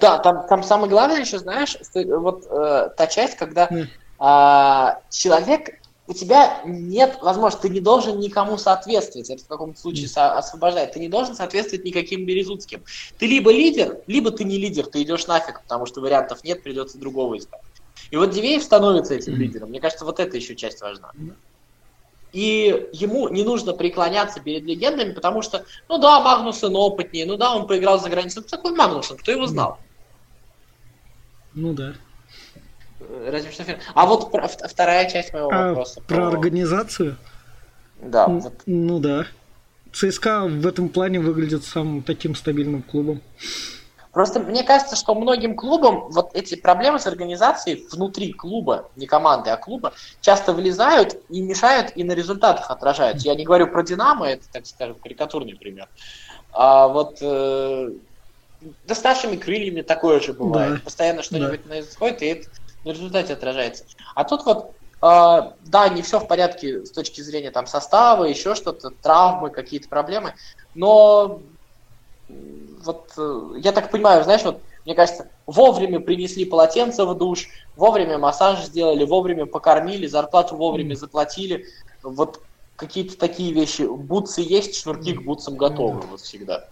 [0.00, 6.14] Да, там, там самое главное еще, знаешь, вот э, та часть, когда э, человек у
[6.14, 11.00] тебя нет возможности, ты не должен никому соответствовать, это в каком-то случае со- освобождает, ты
[11.00, 12.82] не должен соответствовать никаким Березутским.
[13.18, 16.98] Ты либо лидер, либо ты не лидер, ты идешь нафиг, потому что вариантов нет, придется
[16.98, 17.60] другого искать.
[18.10, 19.68] И вот Дивеев становится этим лидером.
[19.68, 21.12] Мне кажется, вот эта еще часть важна.
[22.32, 27.54] И ему не нужно преклоняться перед легендами, потому что, ну да, Магнусон опытнее, ну да,
[27.54, 28.42] он поиграл за границей.
[28.42, 29.80] Ну, такой Магнусон, кто его знал?
[31.52, 31.94] Ну да.
[33.26, 33.78] Разве что фильм.
[33.94, 36.00] А вот про, вторая часть моего а, вопроса.
[36.02, 37.16] Про, про организацию?
[38.00, 38.26] Да.
[38.26, 38.54] Н- вот.
[38.66, 39.26] Ну да.
[39.92, 43.20] ЦСКА в этом плане выглядит самым таким стабильным клубом.
[44.12, 49.50] Просто мне кажется, что многим клубам вот эти проблемы с организацией внутри клуба, не команды,
[49.50, 53.28] а клуба, часто влезают и мешают, и на результатах отражаются.
[53.28, 55.88] Я не говорю про Динамо, это, так скажем, карикатурный пример.
[56.52, 57.90] А вот э,
[58.86, 60.74] да с нашими крыльями такое же бывает.
[60.74, 60.80] Да.
[60.84, 61.68] Постоянно что-нибудь да.
[61.68, 62.48] происходит, и это
[62.84, 63.84] на результате отражается.
[64.14, 68.56] А тут вот Uh, да, не все в порядке с точки зрения там состава, еще
[68.56, 70.34] что-то, травмы, какие-то проблемы,
[70.74, 71.40] но
[72.28, 78.16] вот э, я так понимаю, знаешь, вот мне кажется, вовремя принесли полотенце в душ, вовремя
[78.18, 81.66] массаж сделали, вовремя покормили, зарплату вовремя заплатили.
[82.02, 82.42] Вот
[82.74, 83.82] какие-то такие вещи.
[83.82, 86.66] Бутсы есть, шнурки к бутсам готовы вот всегда.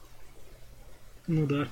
[1.27, 1.69] Ну да.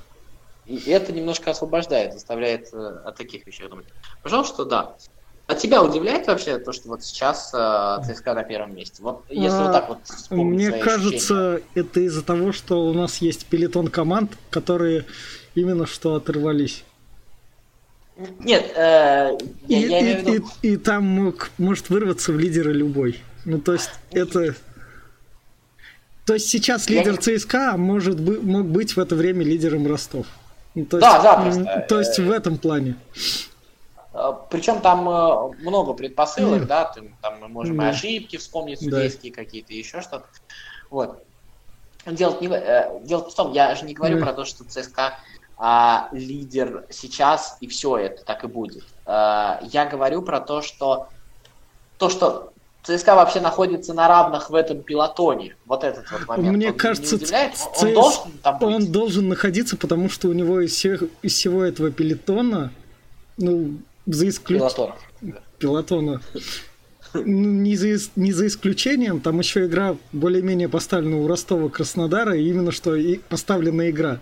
[0.66, 3.86] И это немножко освобождает, заставляет э, от таких вещей думать.
[4.22, 4.96] Пожалуйста, да.
[5.46, 9.02] А тебя удивляет вообще то, что вот сейчас э, ЦСКА на первом месте?
[9.02, 9.98] Вот если а, вот так вот
[10.30, 11.70] Мне кажется, ощущения.
[11.74, 15.04] это из-за того, что у нас есть пелетон команд, которые
[15.54, 16.84] именно что оторвались.
[18.38, 19.36] Нет, э,
[19.68, 20.48] и, я, я и, виду...
[20.62, 23.20] и, и там мог, может вырваться в лидеры любой.
[23.44, 24.54] Ну, то есть, это...
[26.24, 27.38] То есть сейчас лидер я...
[27.38, 30.26] ЦСКА может мог быть в это время лидером Ростов.
[30.74, 31.86] Ну, то да, есть, да, просто.
[31.88, 32.96] То есть в этом плане.
[34.12, 36.66] Э, Причем там э, много предпосылок, mm.
[36.66, 37.84] да, там мы можем mm.
[37.84, 39.42] и ошибки вспомнить, судейские да.
[39.42, 40.26] какие-то, еще что-то.
[40.90, 41.22] Вот.
[42.06, 44.22] Дело не, э, дело в том, я же не говорю mm.
[44.22, 45.18] про то, что ЦСКА
[45.56, 48.84] а, лидер сейчас, и все это так и будет.
[49.06, 51.08] А, я говорю про то, что
[51.98, 52.52] то, что
[52.84, 55.56] ЦСКА вообще находится на равных в этом пилотоне.
[55.64, 56.56] Вот этот вот момент.
[56.56, 58.68] Мне он кажется, он, он, должен там быть?
[58.68, 62.72] он должен находиться, потому что у него из, всех, из всего этого пилотона,
[63.38, 64.92] ну, за исключением...
[65.58, 66.20] Пилотона.
[67.14, 72.96] Не за, не за исключением, там еще игра более-менее поставлена у Ростова Краснодара, именно что
[72.96, 74.18] и поставлена игра.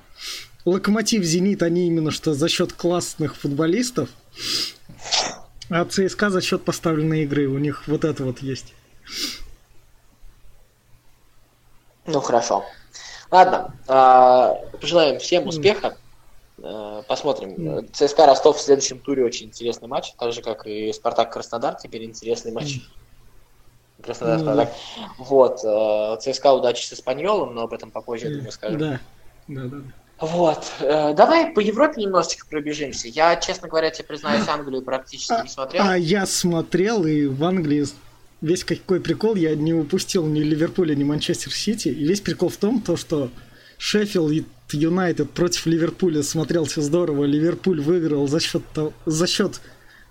[0.65, 4.11] Локомотив, Зенит, они именно что за счет классных футболистов,
[5.73, 7.49] а ЦСКА за счет поставленной игры.
[7.49, 8.75] У них вот это вот есть.
[12.07, 12.65] Ну хорошо.
[13.31, 15.97] Ладно, а, пожелаем всем успеха.
[16.59, 17.89] Э, посмотрим.
[17.93, 22.05] ЦСКА Ростов в следующем туре очень интересный матч, так же как и Спартак Краснодар, теперь
[22.05, 22.81] интересный матч.
[24.03, 24.75] Краснодар, ну, Спартак.
[25.19, 25.65] Вот.
[25.65, 28.79] Э, ЦСКА удачи с Испаньолом, но об этом попозже, я думаю, скажем.
[28.79, 29.01] Да,
[29.49, 29.77] да, да.
[30.23, 30.65] Вот.
[30.79, 33.09] Э, давай по Европе немножечко пробежимся.
[33.09, 35.83] Я, честно говоря, тебе признаюсь, Англию практически не смотрел.
[35.85, 37.85] А я смотрел, и в Англии
[38.41, 41.89] весь какой прикол, я не упустил ни Ливерпуля, ни Манчестер Сити.
[41.89, 43.31] И весь прикол в том, то, что
[43.79, 47.25] Шеффилд Юнайтед против Ливерпуля смотрелся здорово.
[47.25, 48.63] Ливерпуль выиграл за счет,
[49.05, 49.61] за счет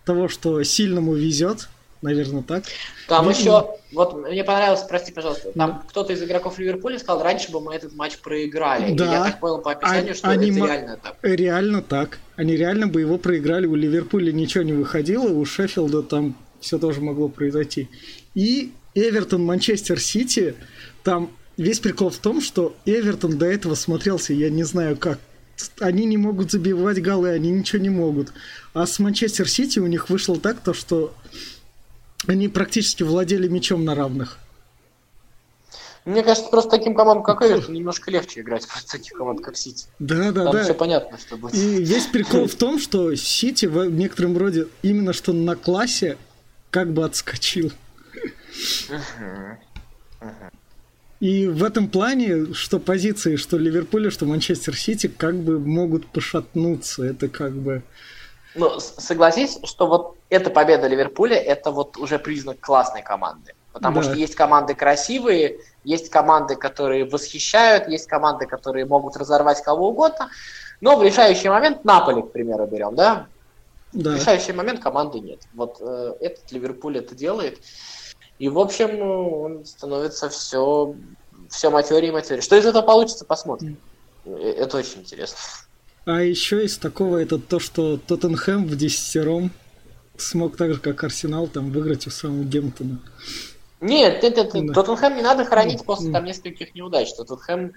[0.04, 1.70] того, что сильному везет.
[2.02, 2.64] Наверное, так.
[3.08, 5.84] Там ну, еще, вот мне понравилось, прости, пожалуйста, там да.
[5.88, 8.94] кто-то из игроков Ливерпуля сказал, раньше бы мы этот матч проиграли.
[8.94, 9.06] Да.
[9.06, 11.16] И я так понял по описанию, а, что они это реально так.
[11.22, 12.20] Реально так.
[12.36, 13.68] Они реально бы его проиграли.
[13.68, 17.88] У Ливерпуля ничего не выходило, у Шеффилда там все тоже могло произойти.
[18.34, 20.56] И Эвертон, Манчестер Сити,
[21.04, 25.20] там весь прикол в том, что Эвертон до этого смотрелся, я не знаю как.
[25.80, 28.34] Они не могут забивать голы, они ничего не могут.
[28.74, 31.14] А с Манчестер Сити у них вышло так, то что
[32.28, 34.38] они практически владели мячом на равных.
[36.04, 39.86] Мне кажется, просто таким командам, как Эвертон, немножко легче играть против таких команд, как Сити.
[40.00, 40.64] Да, да, Там да.
[40.64, 41.54] все понятно, что будет.
[41.54, 46.18] И весь прикол в том, что Сити в некотором роде именно что на классе
[46.72, 47.72] как бы отскочил.
[51.20, 57.04] И в этом плане, что позиции, что Ливерпуля, что Манчестер Сити, как бы могут пошатнуться.
[57.04, 57.84] Это как бы...
[58.56, 63.54] Ну, согласись, что вот эта победа Ливерпуля, это вот уже признак классной команды.
[63.72, 64.04] Потому да.
[64.04, 70.30] что есть команды красивые, есть команды, которые восхищают, есть команды, которые могут разорвать кого угодно.
[70.82, 73.28] Но в решающий момент Наполи, к примеру, берем, да?
[73.94, 74.12] Да.
[74.12, 75.42] В решающий момент команды нет.
[75.54, 77.60] Вот э, этот Ливерпуль это делает.
[78.40, 80.96] И, в общем, он становится все,
[81.50, 82.42] все матерее и матерее.
[82.42, 83.78] Что из этого получится, посмотрим.
[84.26, 85.38] Э, это очень интересно.
[86.06, 89.52] А еще из такого это то, что Тоттенхэм в десятером
[90.18, 93.00] смог так же, как Арсенал, там выиграть у Саутгемптона.
[93.82, 94.74] Нет, это, это, да.
[94.74, 97.14] Тоттенхэм не надо хоронить после там нескольких неудач.
[97.14, 97.74] Тоттенхэм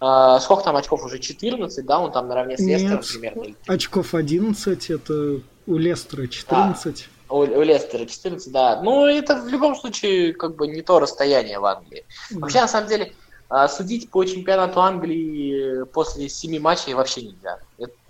[0.00, 1.18] э, сколько там очков уже?
[1.18, 1.98] 14, да?
[2.00, 3.54] Он там наравне с Лестером примерно.
[3.66, 7.08] очков 11, это у Лестера 14.
[7.28, 8.80] А у, у Лестера 14, да.
[8.82, 12.04] Ну, это в любом случае как бы не то расстояние в Англии.
[12.30, 12.40] Да.
[12.40, 13.12] Вообще, на самом деле,
[13.50, 17.58] а, судить по чемпионату Англии после семи матчей вообще нельзя.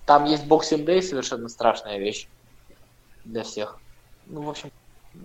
[0.04, 2.28] Там есть Boxing Day, совершенно страшная вещь
[3.24, 3.78] для всех.
[4.26, 4.70] Ну, в общем,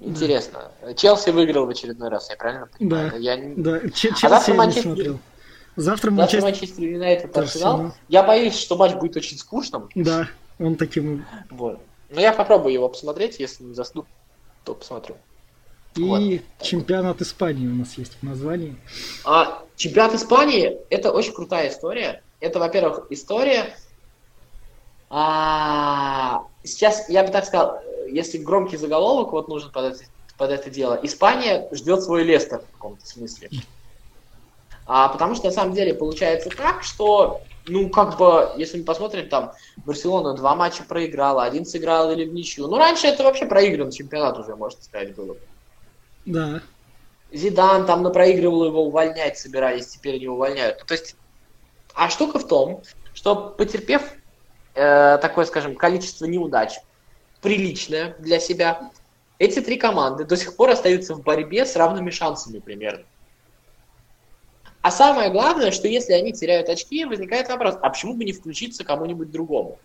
[0.02, 0.72] интересно.
[0.82, 0.94] Да.
[0.94, 3.12] Челси выиграл в очередной раз, я правильно понимаю?
[3.12, 3.54] Да, я...
[3.58, 3.90] да.
[3.90, 4.90] Ч- Челси а я Манчестер...
[4.90, 5.20] не смотрел.
[5.76, 6.42] Завтра Завтра Манчестер...
[6.44, 7.38] Манчестер Юнайтед.
[7.38, 7.94] Арсенал.
[8.08, 9.90] Я боюсь, что матч будет очень скучным.
[9.96, 11.26] Да, он таким...
[11.50, 11.82] Вот.
[12.10, 14.06] Но я попробую его посмотреть, если не засну,
[14.64, 15.18] то посмотрю.
[15.98, 16.66] И Вот.
[16.66, 18.76] чемпионат Испании у нас есть в названии.
[19.24, 22.22] А чемпионат Испании это очень крутая история.
[22.42, 23.76] Это, во-первых, история.
[25.10, 27.80] А, сейчас я бы так сказал,
[28.10, 30.04] если громкий заголовок вот нужен под это,
[30.38, 33.50] под это дело, Испания ждет свой Лестер в каком-то смысле.
[34.86, 39.30] А, потому что на самом деле получается так, что, ну, как бы, если мы посмотрим,
[39.30, 42.68] там, Барселона два матча проиграла, один сыграл или в ничью.
[42.68, 45.38] Ну, раньше это вообще проигран чемпионат уже, можно сказать, было.
[46.26, 46.62] Да.
[47.32, 50.84] Зидан там напроигрывал его увольнять собирались, теперь не увольняют.
[50.86, 51.16] То есть,
[51.94, 52.82] а штука в том,
[53.14, 54.02] что потерпев
[54.74, 56.80] э, такое, скажем, количество неудач,
[57.42, 58.92] приличное для себя,
[59.38, 63.06] эти три команды до сих пор остаются в борьбе с равными шансами примерно.
[64.82, 68.84] А самое главное, что если они теряют очки, возникает вопрос, а почему бы не включиться
[68.84, 69.80] кому-нибудь другому?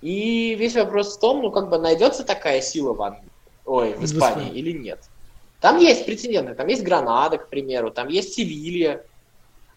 [0.00, 3.30] И весь вопрос в том, ну как бы найдется такая сила в Англии,
[3.64, 5.00] ой, в Испании или нет.
[5.60, 9.02] Там есть претенденты, там есть Гранада, к примеру, там есть Севилья,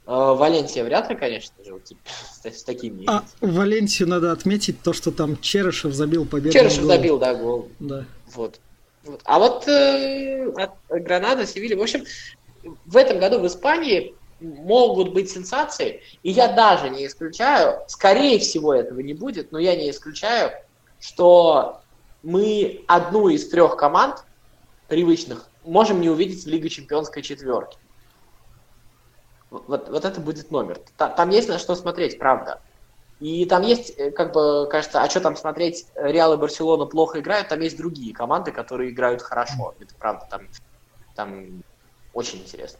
[0.07, 1.91] Э, Валенсия вряд ли, конечно же, вот,
[2.43, 3.05] с, такими.
[3.07, 6.53] А Валенсию надо отметить то, что там Черышев забил победу.
[6.53, 7.69] Черышев забил, да, гол.
[7.79, 8.05] Да.
[8.33, 8.59] Вот.
[9.03, 9.21] Вот.
[9.23, 12.05] А вот э, от Гранада, Севилья, в общем,
[12.85, 18.73] в этом году в Испании могут быть сенсации, и я даже не исключаю, скорее всего
[18.73, 20.51] этого не будет, но я не исключаю,
[20.99, 21.81] что
[22.25, 24.23] мы одну из трех команд
[24.87, 27.77] привычных можем не увидеть в Лиге Чемпионской четверки.
[29.51, 30.79] Вот, вот это будет номер.
[30.97, 32.59] Та- Там есть на что смотреть, правда.
[33.19, 37.19] И там есть, э, как бы, кажется, а что там смотреть, Реал и Барселона плохо
[37.19, 39.75] играют, там есть другие команды, которые играют хорошо.
[39.79, 40.41] Это правда, там,
[41.15, 41.63] там
[42.13, 42.79] очень интересно.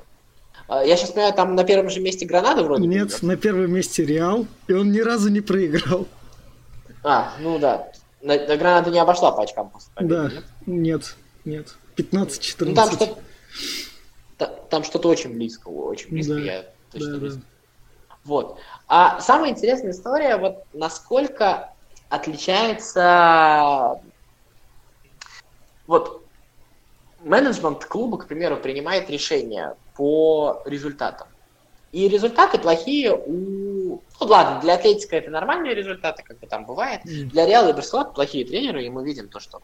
[0.68, 4.04] А, Я сейчас понимаю, там на первом же месте Гранада вроде Нет, на первом месте
[4.04, 6.08] Реал, и он ни разу не проиграл.
[7.04, 7.88] А, ну да.
[8.26, 10.44] На, на Гранада не обошла по очкам после победы, Да, нет?
[10.66, 11.76] нет, нет.
[11.96, 12.66] 15-14.
[12.66, 13.18] Ну там что-то
[14.38, 17.36] та- там что-то очень близко, очень близко, Да, я точно да, не да.
[18.24, 18.58] Вот.
[18.88, 21.70] А самая интересная история, вот насколько
[22.10, 24.00] отличается
[25.86, 26.26] вот
[27.24, 31.28] менеджмент клуба, к примеру, принимает решения по результатам.
[31.92, 33.75] И результаты плохие у...
[34.20, 37.02] Ну ладно, для Атлетика это нормальные результаты, как бы там бывает.
[37.04, 39.62] Для Реала и Барселоны плохие тренеры, и мы видим то, что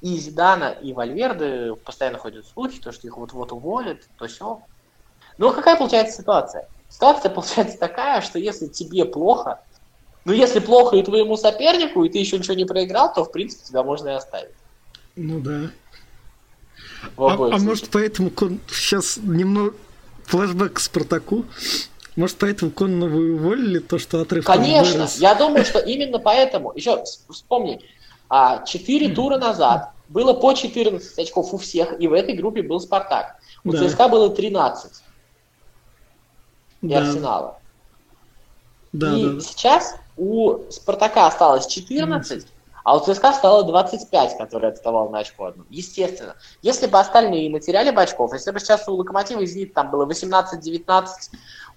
[0.00, 4.62] и Зидана, и Вальверды постоянно ходят слухи, то, что их вот-вот уволят, то все.
[5.38, 6.68] Ну, какая получается ситуация?
[6.88, 9.60] Ситуация получается такая, что если тебе плохо,
[10.24, 13.64] ну, если плохо и твоему сопернику, и ты еще ничего не проиграл, то, в принципе,
[13.64, 14.54] тебя можно и оставить.
[15.16, 15.70] Ну да.
[17.16, 18.30] А, а может поэтому
[18.70, 19.74] сейчас немного
[20.24, 21.44] флешбэк к Спартаку?
[22.20, 25.16] Может поэтому Коннова уволили то, что отрыв Конечно, вырос?
[25.16, 27.80] я думаю, что именно поэтому, еще вспомни,
[28.28, 32.78] а, 4 тура назад было по 14 очков у всех, и в этой группе был
[32.78, 33.36] Спартак.
[33.64, 33.88] У Да.
[33.88, 35.02] ЦСКА было 13
[36.82, 37.58] и Да, Арсенала.
[38.92, 42.46] да, и да, сейчас у Спартака осталось 14,
[42.84, 45.64] а у ЦСКА стало 25, который отставал на очко одну.
[45.70, 46.34] Естественно.
[46.62, 49.90] Если бы остальные не потеряли бы очков, если бы сейчас у Локомотива и Зенит там
[49.90, 51.06] было 18-19,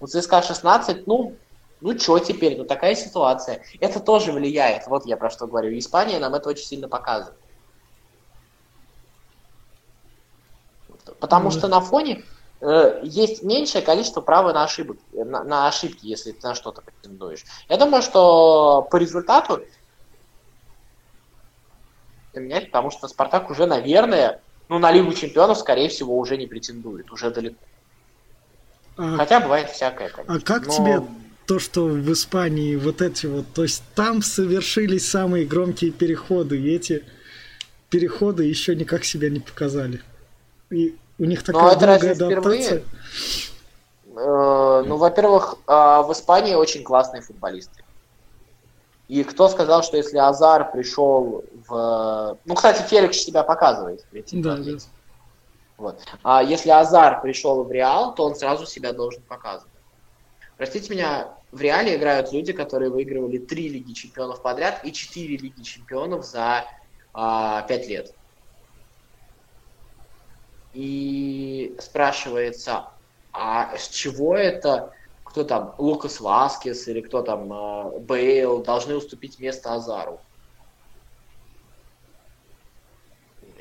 [0.04, 1.38] у ЦСКА 16, ну,
[1.80, 3.64] ну что теперь, ну такая ситуация.
[3.80, 5.78] Это тоже влияет, вот я про что говорю.
[5.78, 7.40] Испания нам это очень сильно показывает.
[11.20, 12.24] Потому Ну, что на фоне
[12.60, 17.46] э, есть меньшее количество права на, ошибок, на, на ошибки, если ты на что-то претендуешь.
[17.70, 19.62] Я думаю, что по результату
[22.34, 27.10] менять, потому что Спартак уже, наверное, ну, на Лигу Чемпионов, скорее всего, уже не претендует,
[27.12, 27.58] уже далеко.
[28.98, 30.36] А, Хотя бывает всякое, конечно.
[30.36, 31.02] а как Но- тебе
[31.46, 36.74] то, что в Испании вот эти вот, то есть там совершились самые громкие переходы, и
[36.74, 37.04] эти
[37.90, 40.02] переходы еще никак себя не показали.
[40.70, 42.68] И у них такая Ну, это долгая разве впервые?
[42.68, 42.84] адаптация.
[44.16, 47.84] Э, ну, во-первых, а, в Испании очень классные футболисты.
[49.10, 52.38] И кто сказал, что если Азар пришел в...
[52.46, 54.02] Ну, кстати, Феликс себя показывает.
[54.02, 54.84] в Атлетико Да, Мадрид.
[55.84, 56.02] Вот.
[56.24, 59.74] А если Азар пришел в Реал, то он сразу себя должен показывать.
[60.56, 65.62] Простите меня, в Реале играют люди, которые выигрывали три Лиги Чемпионов подряд и четыре Лиги
[65.62, 66.64] Чемпионов за
[67.14, 68.16] а, пять лет.
[70.72, 72.88] И спрашивается,
[73.34, 74.94] а с чего это,
[75.26, 80.22] кто там, Лукас Васкес или кто там, э, Бейл, должны уступить место Азару?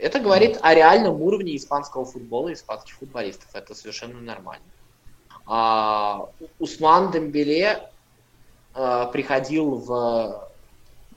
[0.03, 3.49] Это говорит о реальном уровне испанского футбола и испанских футболистов.
[3.55, 4.65] Это совершенно нормально.
[5.47, 6.29] А,
[6.59, 7.89] Усман Дембеле
[8.75, 10.49] а, приходил в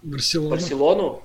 [0.03, 0.49] Барселона.
[0.51, 1.23] Барселону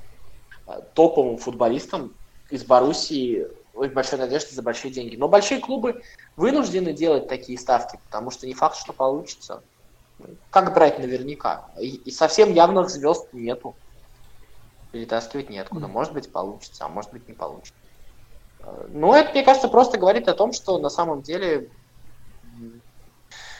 [0.67, 2.15] а, топовым футболистом
[2.49, 5.17] из Боруссии очень большой надежды за большие деньги.
[5.17, 6.03] Но большие клубы
[6.37, 9.63] вынуждены делать такие ставки, потому что не факт, что получится.
[10.49, 11.69] Как брать наверняка?
[11.79, 13.75] И, и совсем явных звезд нету.
[14.93, 15.87] Перетаскивать неоткуда.
[15.87, 17.75] Может быть, получится, а может быть, не получится.
[18.89, 21.71] Ну, это, мне кажется, просто говорит о том, что на самом деле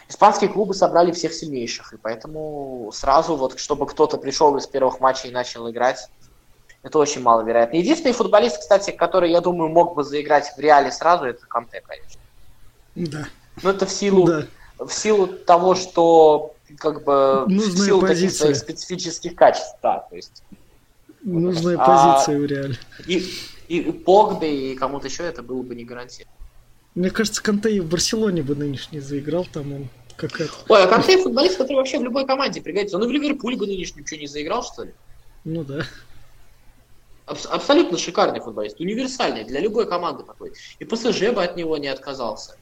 [0.09, 5.31] испанские клубы собрали всех сильнейших, и поэтому сразу вот, чтобы кто-то пришел из первых матчей
[5.31, 6.11] и начал играть,
[6.83, 7.77] это очень маловероятно.
[7.77, 12.21] Единственный футболист, кстати, который, я думаю, мог бы заиграть в реале сразу, это Канте, конечно.
[12.95, 13.27] Да.
[13.63, 14.47] Ну, это в силу, да.
[14.79, 18.29] в силу того, что как бы Нужная в силу позиция.
[18.29, 20.43] таких своих специфических качеств, да, то есть.
[21.23, 22.79] Нужная А, позиция в реале.
[23.07, 23.25] И,
[23.69, 26.37] и Погбе, и кому-то еще это было бы не гарантировано.
[26.95, 30.53] Мне кажется, Канте и в Барселоне бы нынешний заиграл, там он как это.
[30.69, 32.97] Ой, а Канте футболист, который вообще в любой команде пригодится.
[32.97, 34.95] Он и в Ливерпуле бы нынешнем что не заиграл, что ли?
[35.45, 35.85] Ну да.
[37.27, 40.53] Абс- абсолютно шикарный футболист, универсальный, для любой команды такой.
[40.79, 42.57] И ПСЖ бы от него не отказался.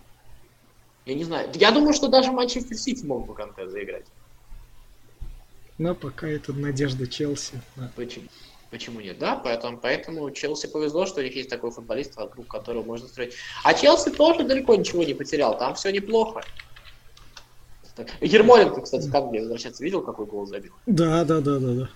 [1.06, 1.48] Я не знаю.
[1.54, 4.04] Я думаю, что даже Манчестер Сити мог бы Канте заиграть.
[5.78, 7.62] Но пока это надежда Челси.
[7.76, 7.90] Да.
[7.96, 8.26] Почему?
[8.70, 9.18] Почему нет?
[9.18, 13.34] Да, поэтому, поэтому Челси повезло, что у них есть такой футболист, вокруг которого можно строить.
[13.64, 16.42] А Челси тоже далеко ничего не потерял, там все неплохо.
[17.96, 20.72] Так, Ермоленко, кстати, как мне возвращаться, видел, какой гол забил?
[20.86, 21.88] Да, да, да, да, да.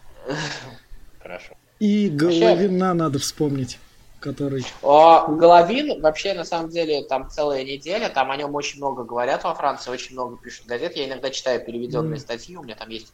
[1.21, 1.55] Хорошо.
[1.79, 3.79] И Головина надо вспомнить,
[4.19, 4.65] который...
[4.83, 9.45] А, Головин, вообще, на самом деле, там целая неделя, там о нем очень много говорят
[9.45, 10.97] во Франции, очень много пишут газет.
[10.97, 12.21] Я иногда читаю переведенные Мгм.
[12.21, 13.13] статьи, у меня там есть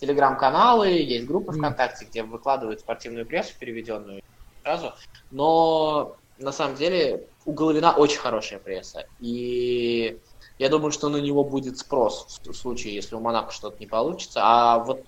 [0.00, 1.52] телеграм-каналы, есть группы.
[1.52, 4.22] ВКонтакте, где выкладывают спортивную прессу переведенную
[4.62, 4.92] сразу.
[5.30, 9.06] Но на самом деле у Головина очень хорошая пресса.
[9.18, 10.18] И
[10.58, 14.40] я думаю, что на него будет спрос в случае, если у Монако что-то не получится.
[14.42, 15.04] А вот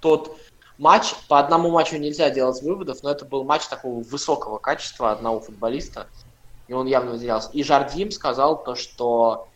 [0.00, 0.36] тот
[0.78, 5.40] матч, по одному матчу нельзя делать выводов, но это был матч такого высокого качества одного
[5.40, 6.08] футболиста,
[6.68, 7.50] и он явно выделялся.
[7.52, 9.48] И Жардим сказал то, что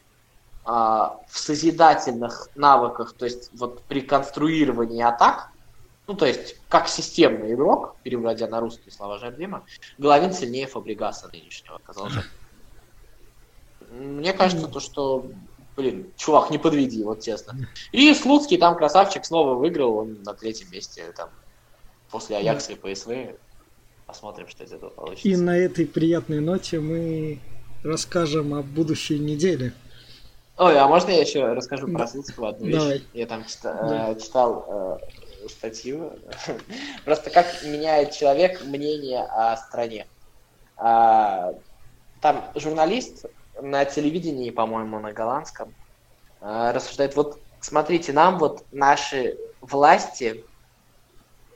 [0.64, 5.50] а, в созидательных навыках, то есть вот при конструировании атак,
[6.06, 9.64] ну то есть как системный игрок, переводя на русские слова Жардима,
[9.98, 12.30] Головин сильнее Фабригаса нынешнего, сказал Жардим.
[13.90, 15.26] Мне кажется, то, что,
[15.76, 17.56] блин, чувак, не подведи, вот честно.
[17.92, 21.28] И Слуцкий там красавчик снова выиграл, он на третьем месте, там,
[22.10, 23.38] после Аякса и ПСВ.
[24.06, 25.28] Посмотрим, что из этого получится.
[25.28, 27.40] И на этой приятной ноте мы
[27.82, 29.74] расскажем о будущей неделе.
[30.56, 32.78] Ой, а можно я еще расскажу про Слуцкого одну вещь?
[32.78, 33.08] Давай.
[33.12, 35.00] Я там э, читал
[35.44, 36.12] э, статью.
[37.04, 40.06] Просто как меняет человек мнение о стране.
[40.76, 41.52] А,
[42.20, 43.24] Там журналист
[43.60, 45.74] на телевидении, по-моему, на голландском,
[46.40, 50.44] э, рассуждает, вот смотрите, нам вот наши власти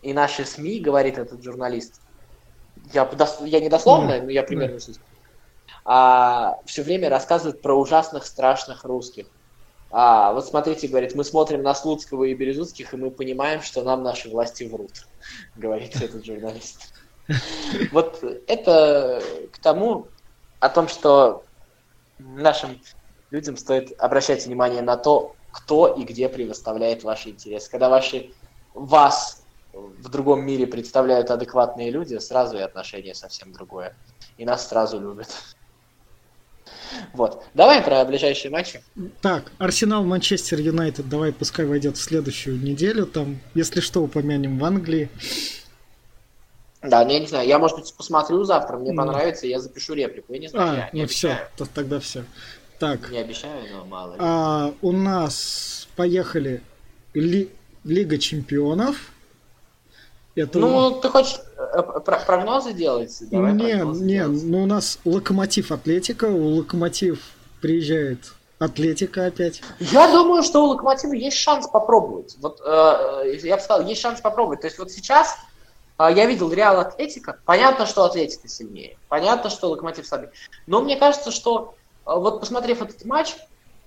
[0.02, 2.02] и наши СМИ, говорит этот журналист,
[2.92, 3.08] я,
[3.44, 5.00] я не дословно, но я примерно суть,
[5.90, 9.24] а, все время рассказывают про ужасных, страшных русских.
[9.90, 14.02] А, вот смотрите, говорит, мы смотрим на Слуцкого и Березутских, и мы понимаем, что нам
[14.02, 15.08] наши власти врут,
[15.56, 16.92] говорит этот журналист.
[17.90, 20.08] Вот это к тому,
[20.60, 21.44] о том, что
[22.18, 22.78] нашим
[23.30, 27.70] людям стоит обращать внимание на то, кто и где предоставляет ваши интересы.
[27.70, 28.30] Когда ваши
[28.74, 33.96] вас в другом мире представляют адекватные люди, сразу и отношение совсем другое.
[34.36, 35.56] И нас сразу любят.
[37.12, 37.42] Вот.
[37.54, 38.82] Давай про ближайшие матчи.
[39.20, 43.06] Так, Арсенал Манчестер Юнайтед, давай пускай войдет в следующую неделю.
[43.06, 45.08] Там, если что, упомянем в Англии.
[46.82, 48.96] Да, ну, я не знаю, я, может быть, посмотрю завтра, мне Ну.
[48.98, 50.32] понравится, я запишу реплику.
[50.32, 51.48] Я не знаю, А, я не ну все, обещаю.
[51.74, 52.24] тогда все.
[52.78, 54.16] Так, Не обещаю, но мало ли.
[54.20, 56.62] а, у нас поехали
[57.14, 57.50] Ли-
[57.82, 59.10] Лига Чемпионов.
[60.38, 63.16] Это Ну, ты хочешь э, про- прогнозы делать?
[63.30, 64.42] Давай не, прогнозы не, делать.
[64.44, 67.20] ну у нас Локомотив Атлетика, у Локомотив
[67.60, 68.20] приезжает
[68.60, 69.62] Атлетика опять.
[69.80, 72.36] Я думаю, что у Локомотива есть шанс попробовать.
[72.40, 74.60] Вот э, э, я бы сказал, есть шанс попробовать.
[74.60, 75.36] То есть вот сейчас
[75.98, 77.40] э, я видел Реал Атлетика.
[77.44, 78.96] Понятно, что Атлетика сильнее.
[79.08, 80.30] Понятно, что Локомотив слабее.
[80.68, 81.74] Но мне кажется, что
[82.06, 83.34] э, вот посмотрев этот матч,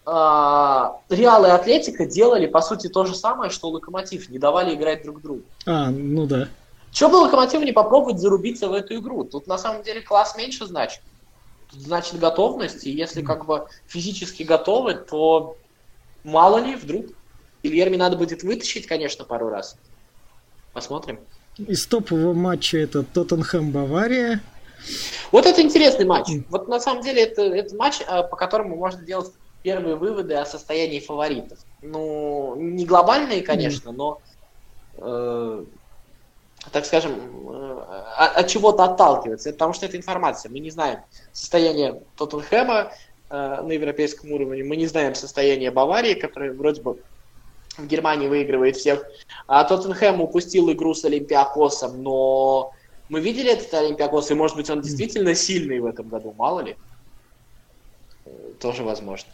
[0.06, 4.30] Реал и Атлетика делали, по сути, то же самое, что Локомотив.
[4.30, 5.44] Не давали играть друг другу.
[5.66, 6.48] А, ну да.
[6.92, 9.24] Чего бы Локомотиву не попробовать зарубиться в эту игру?
[9.24, 11.02] Тут на самом деле класс меньше значит.
[11.70, 15.56] Тут значит готовность, и если как бы физически готовы, то
[16.24, 17.06] мало ли, вдруг.
[17.64, 19.78] Ильерми надо будет вытащить, конечно, пару раз.
[20.74, 21.20] Посмотрим.
[21.58, 24.42] Из топового матча это Тоттенхэм Бавария.
[25.32, 26.28] Вот это интересный матч.
[26.50, 29.32] Вот на самом деле это, это матч, э, по которому можно делать
[29.64, 31.60] первые выводы о состоянии фаворитов.
[31.82, 34.22] Ну, не глобальные, конечно, но,
[34.98, 35.66] э,
[36.72, 37.14] так скажем,
[37.50, 37.84] э,
[38.18, 40.52] от, от чего-то отталкиваться, потому что это информация.
[40.52, 41.00] Мы не знаем
[41.32, 42.92] состояние Тоттенхэма
[43.30, 47.00] э, на европейском уровне, мы не знаем состояние Баварии, которая вроде бы
[47.78, 49.06] в Германии выигрывает всех.
[49.48, 52.74] А Тоттенхэм упустил игру с Олимпиакосом, но
[53.10, 56.78] мы видели этот Олимпиакос, и может быть он действительно сильный в этом году, мало ли.
[58.60, 59.30] Тоже возможно.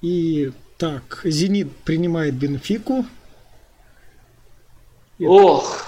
[0.00, 3.04] И так, Зенит принимает Бенфику.
[5.22, 5.84] Ох,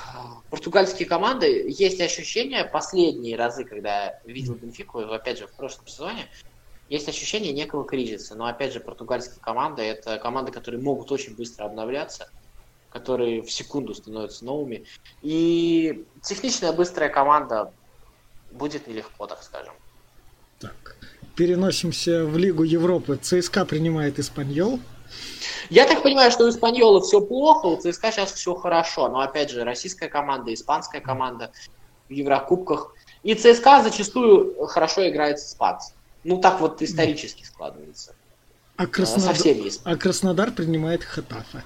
[0.51, 6.29] португальские команды, есть ощущение, последние разы, когда я видел Бенфику, опять же, в прошлом сезоне,
[6.91, 8.35] есть ощущение некого кризиса.
[8.35, 12.31] Но опять же, португальские команды это команды, которые могут очень быстро обновляться,
[12.91, 14.85] которые в секунду становятся новыми.
[15.23, 17.73] И техничная быстрая команда
[18.51, 19.73] будет нелегко, так скажем.
[20.61, 20.97] Так,
[21.35, 23.19] переносимся в Лигу Европы.
[23.21, 24.81] ЦСКА принимает Испаньол.
[25.71, 29.09] Я так понимаю, что у Испаньола все плохо, у ЦСКА сейчас все хорошо.
[29.09, 31.51] Но опять же, российская команда, испанская команда
[32.09, 32.95] в Еврокубках.
[33.23, 35.97] И ЦСКА зачастую хорошо играет с испанцами.
[36.25, 38.15] Ну, так вот исторически складывается.
[38.77, 39.37] А Краснодар,
[39.85, 41.63] а Краснодар принимает Хетафе.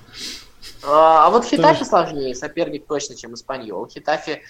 [0.82, 3.88] А, а вот Хитафи сложнее, соперник точно, чем Испаньол.
[3.88, 4.42] Хитафи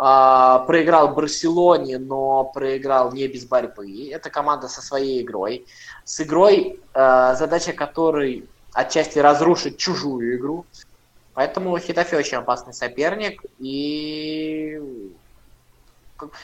[0.00, 4.08] а, проиграл Барселоне, но проиграл не без борьбы.
[4.10, 5.66] Это команда со своей игрой.
[6.04, 10.64] С игрой, а, задача которой отчасти разрушить чужую игру.
[11.34, 13.42] Поэтому Хитафи очень опасный соперник.
[13.58, 14.80] И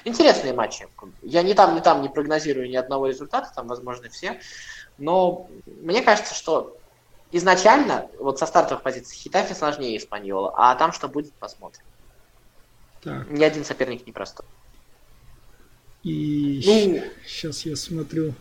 [0.05, 0.89] интересные матчи.
[1.23, 4.41] Я ни там, ни там не прогнозирую ни одного результата, там, возможно, все.
[4.99, 6.77] Но мне кажется, что
[7.31, 11.85] изначально, вот со стартовых позиций, Хитафи сложнее Испаньола, а там что будет, посмотрим.
[13.05, 13.31] Так.
[13.31, 14.47] Ни один соперник не простой.
[16.03, 18.35] И ну, сейчас я смотрю.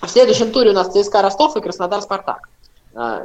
[0.00, 2.48] В следующем туре у нас ЦСКА Ростов и Краснодар Спартак.
[2.94, 3.24] А,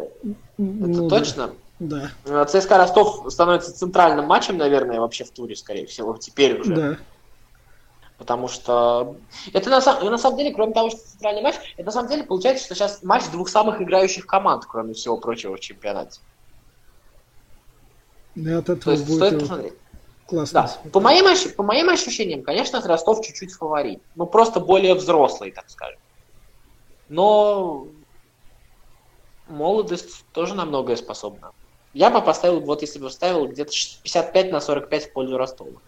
[0.57, 1.53] ну, это точно?
[1.79, 2.11] Да.
[2.25, 6.75] А, ЦСКА Ростов становится центральным матчем, наверное, вообще в туре, скорее всего, теперь уже.
[6.75, 6.97] Да.
[8.17, 9.15] Потому что
[9.53, 12.23] это на, самом, на самом деле, кроме того, что центральный матч, это на самом деле
[12.23, 16.19] получается, что сейчас матч двух самых играющих команд, кроме всего прочего в чемпионате.
[18.33, 19.73] Да, от этого То есть будет стоит посмотреть.
[20.27, 20.69] Классно.
[20.83, 20.89] Да.
[20.89, 21.25] По моим,
[21.55, 24.01] по моим ощущениям, конечно, Ростов чуть-чуть фаворит.
[24.15, 25.99] Ну, просто более взрослый, так скажем.
[27.07, 27.87] Но
[29.47, 31.51] молодость тоже на многое способна.
[31.93, 35.79] Я бы поставил, вот если бы ставил где-то 55 на 45 в пользу Ростова.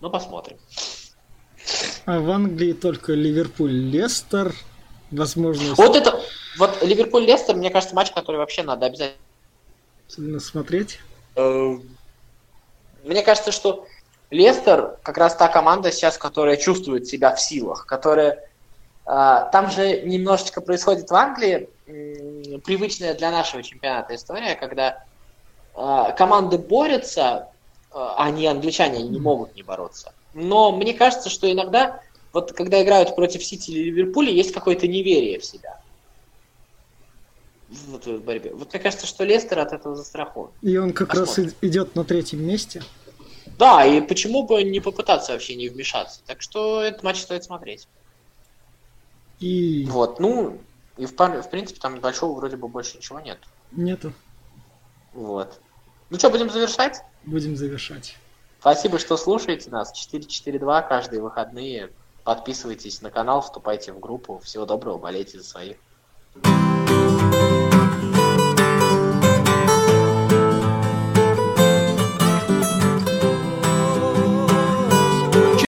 [0.00, 0.56] Ну, посмотрим.
[2.06, 4.54] А в Англии только Ливерпуль-Лестер,
[5.10, 5.74] возможно...
[5.74, 6.20] Вот это,
[6.58, 11.00] вот Ливерпуль-Лестер, мне кажется, матч, который вообще надо обязательно смотреть.
[13.04, 13.86] Мне кажется, что
[14.30, 18.42] Лестер как раз та команда сейчас, которая чувствует себя в силах, которая...
[19.06, 21.68] Э, там же немножечко происходит в Англии
[22.64, 25.04] привычная для нашего чемпионата история, когда
[25.74, 27.48] э, команды борются,
[27.92, 30.12] а не англичане, не могут не бороться.
[30.32, 32.00] Но мне кажется, что иногда,
[32.32, 35.78] вот когда играют против Сити или Ливерпуля, есть какое-то неверие в себя.
[37.88, 38.52] Вот в борьбе.
[38.52, 40.50] Вот мне кажется, что Лестер от этого застрахован.
[40.62, 41.44] И он как Посмотрим.
[41.44, 42.82] раз идет на третьем месте.
[43.58, 46.20] Да, и почему бы не попытаться вообще не вмешаться.
[46.26, 47.88] Так что этот матч стоит смотреть.
[49.40, 49.86] И...
[49.88, 50.58] Вот, ну,
[50.96, 53.38] и в, в принципе там большого вроде бы больше ничего нет.
[53.72, 54.12] Нету.
[55.12, 55.60] Вот.
[56.10, 57.00] Ну что, будем завершать?
[57.24, 58.16] Будем завершать.
[58.60, 59.92] Спасибо, что слушаете нас.
[59.92, 61.90] 442 каждые выходные.
[62.24, 64.38] Подписывайтесь на канал, вступайте в группу.
[64.38, 65.76] Всего доброго, болейте за своих.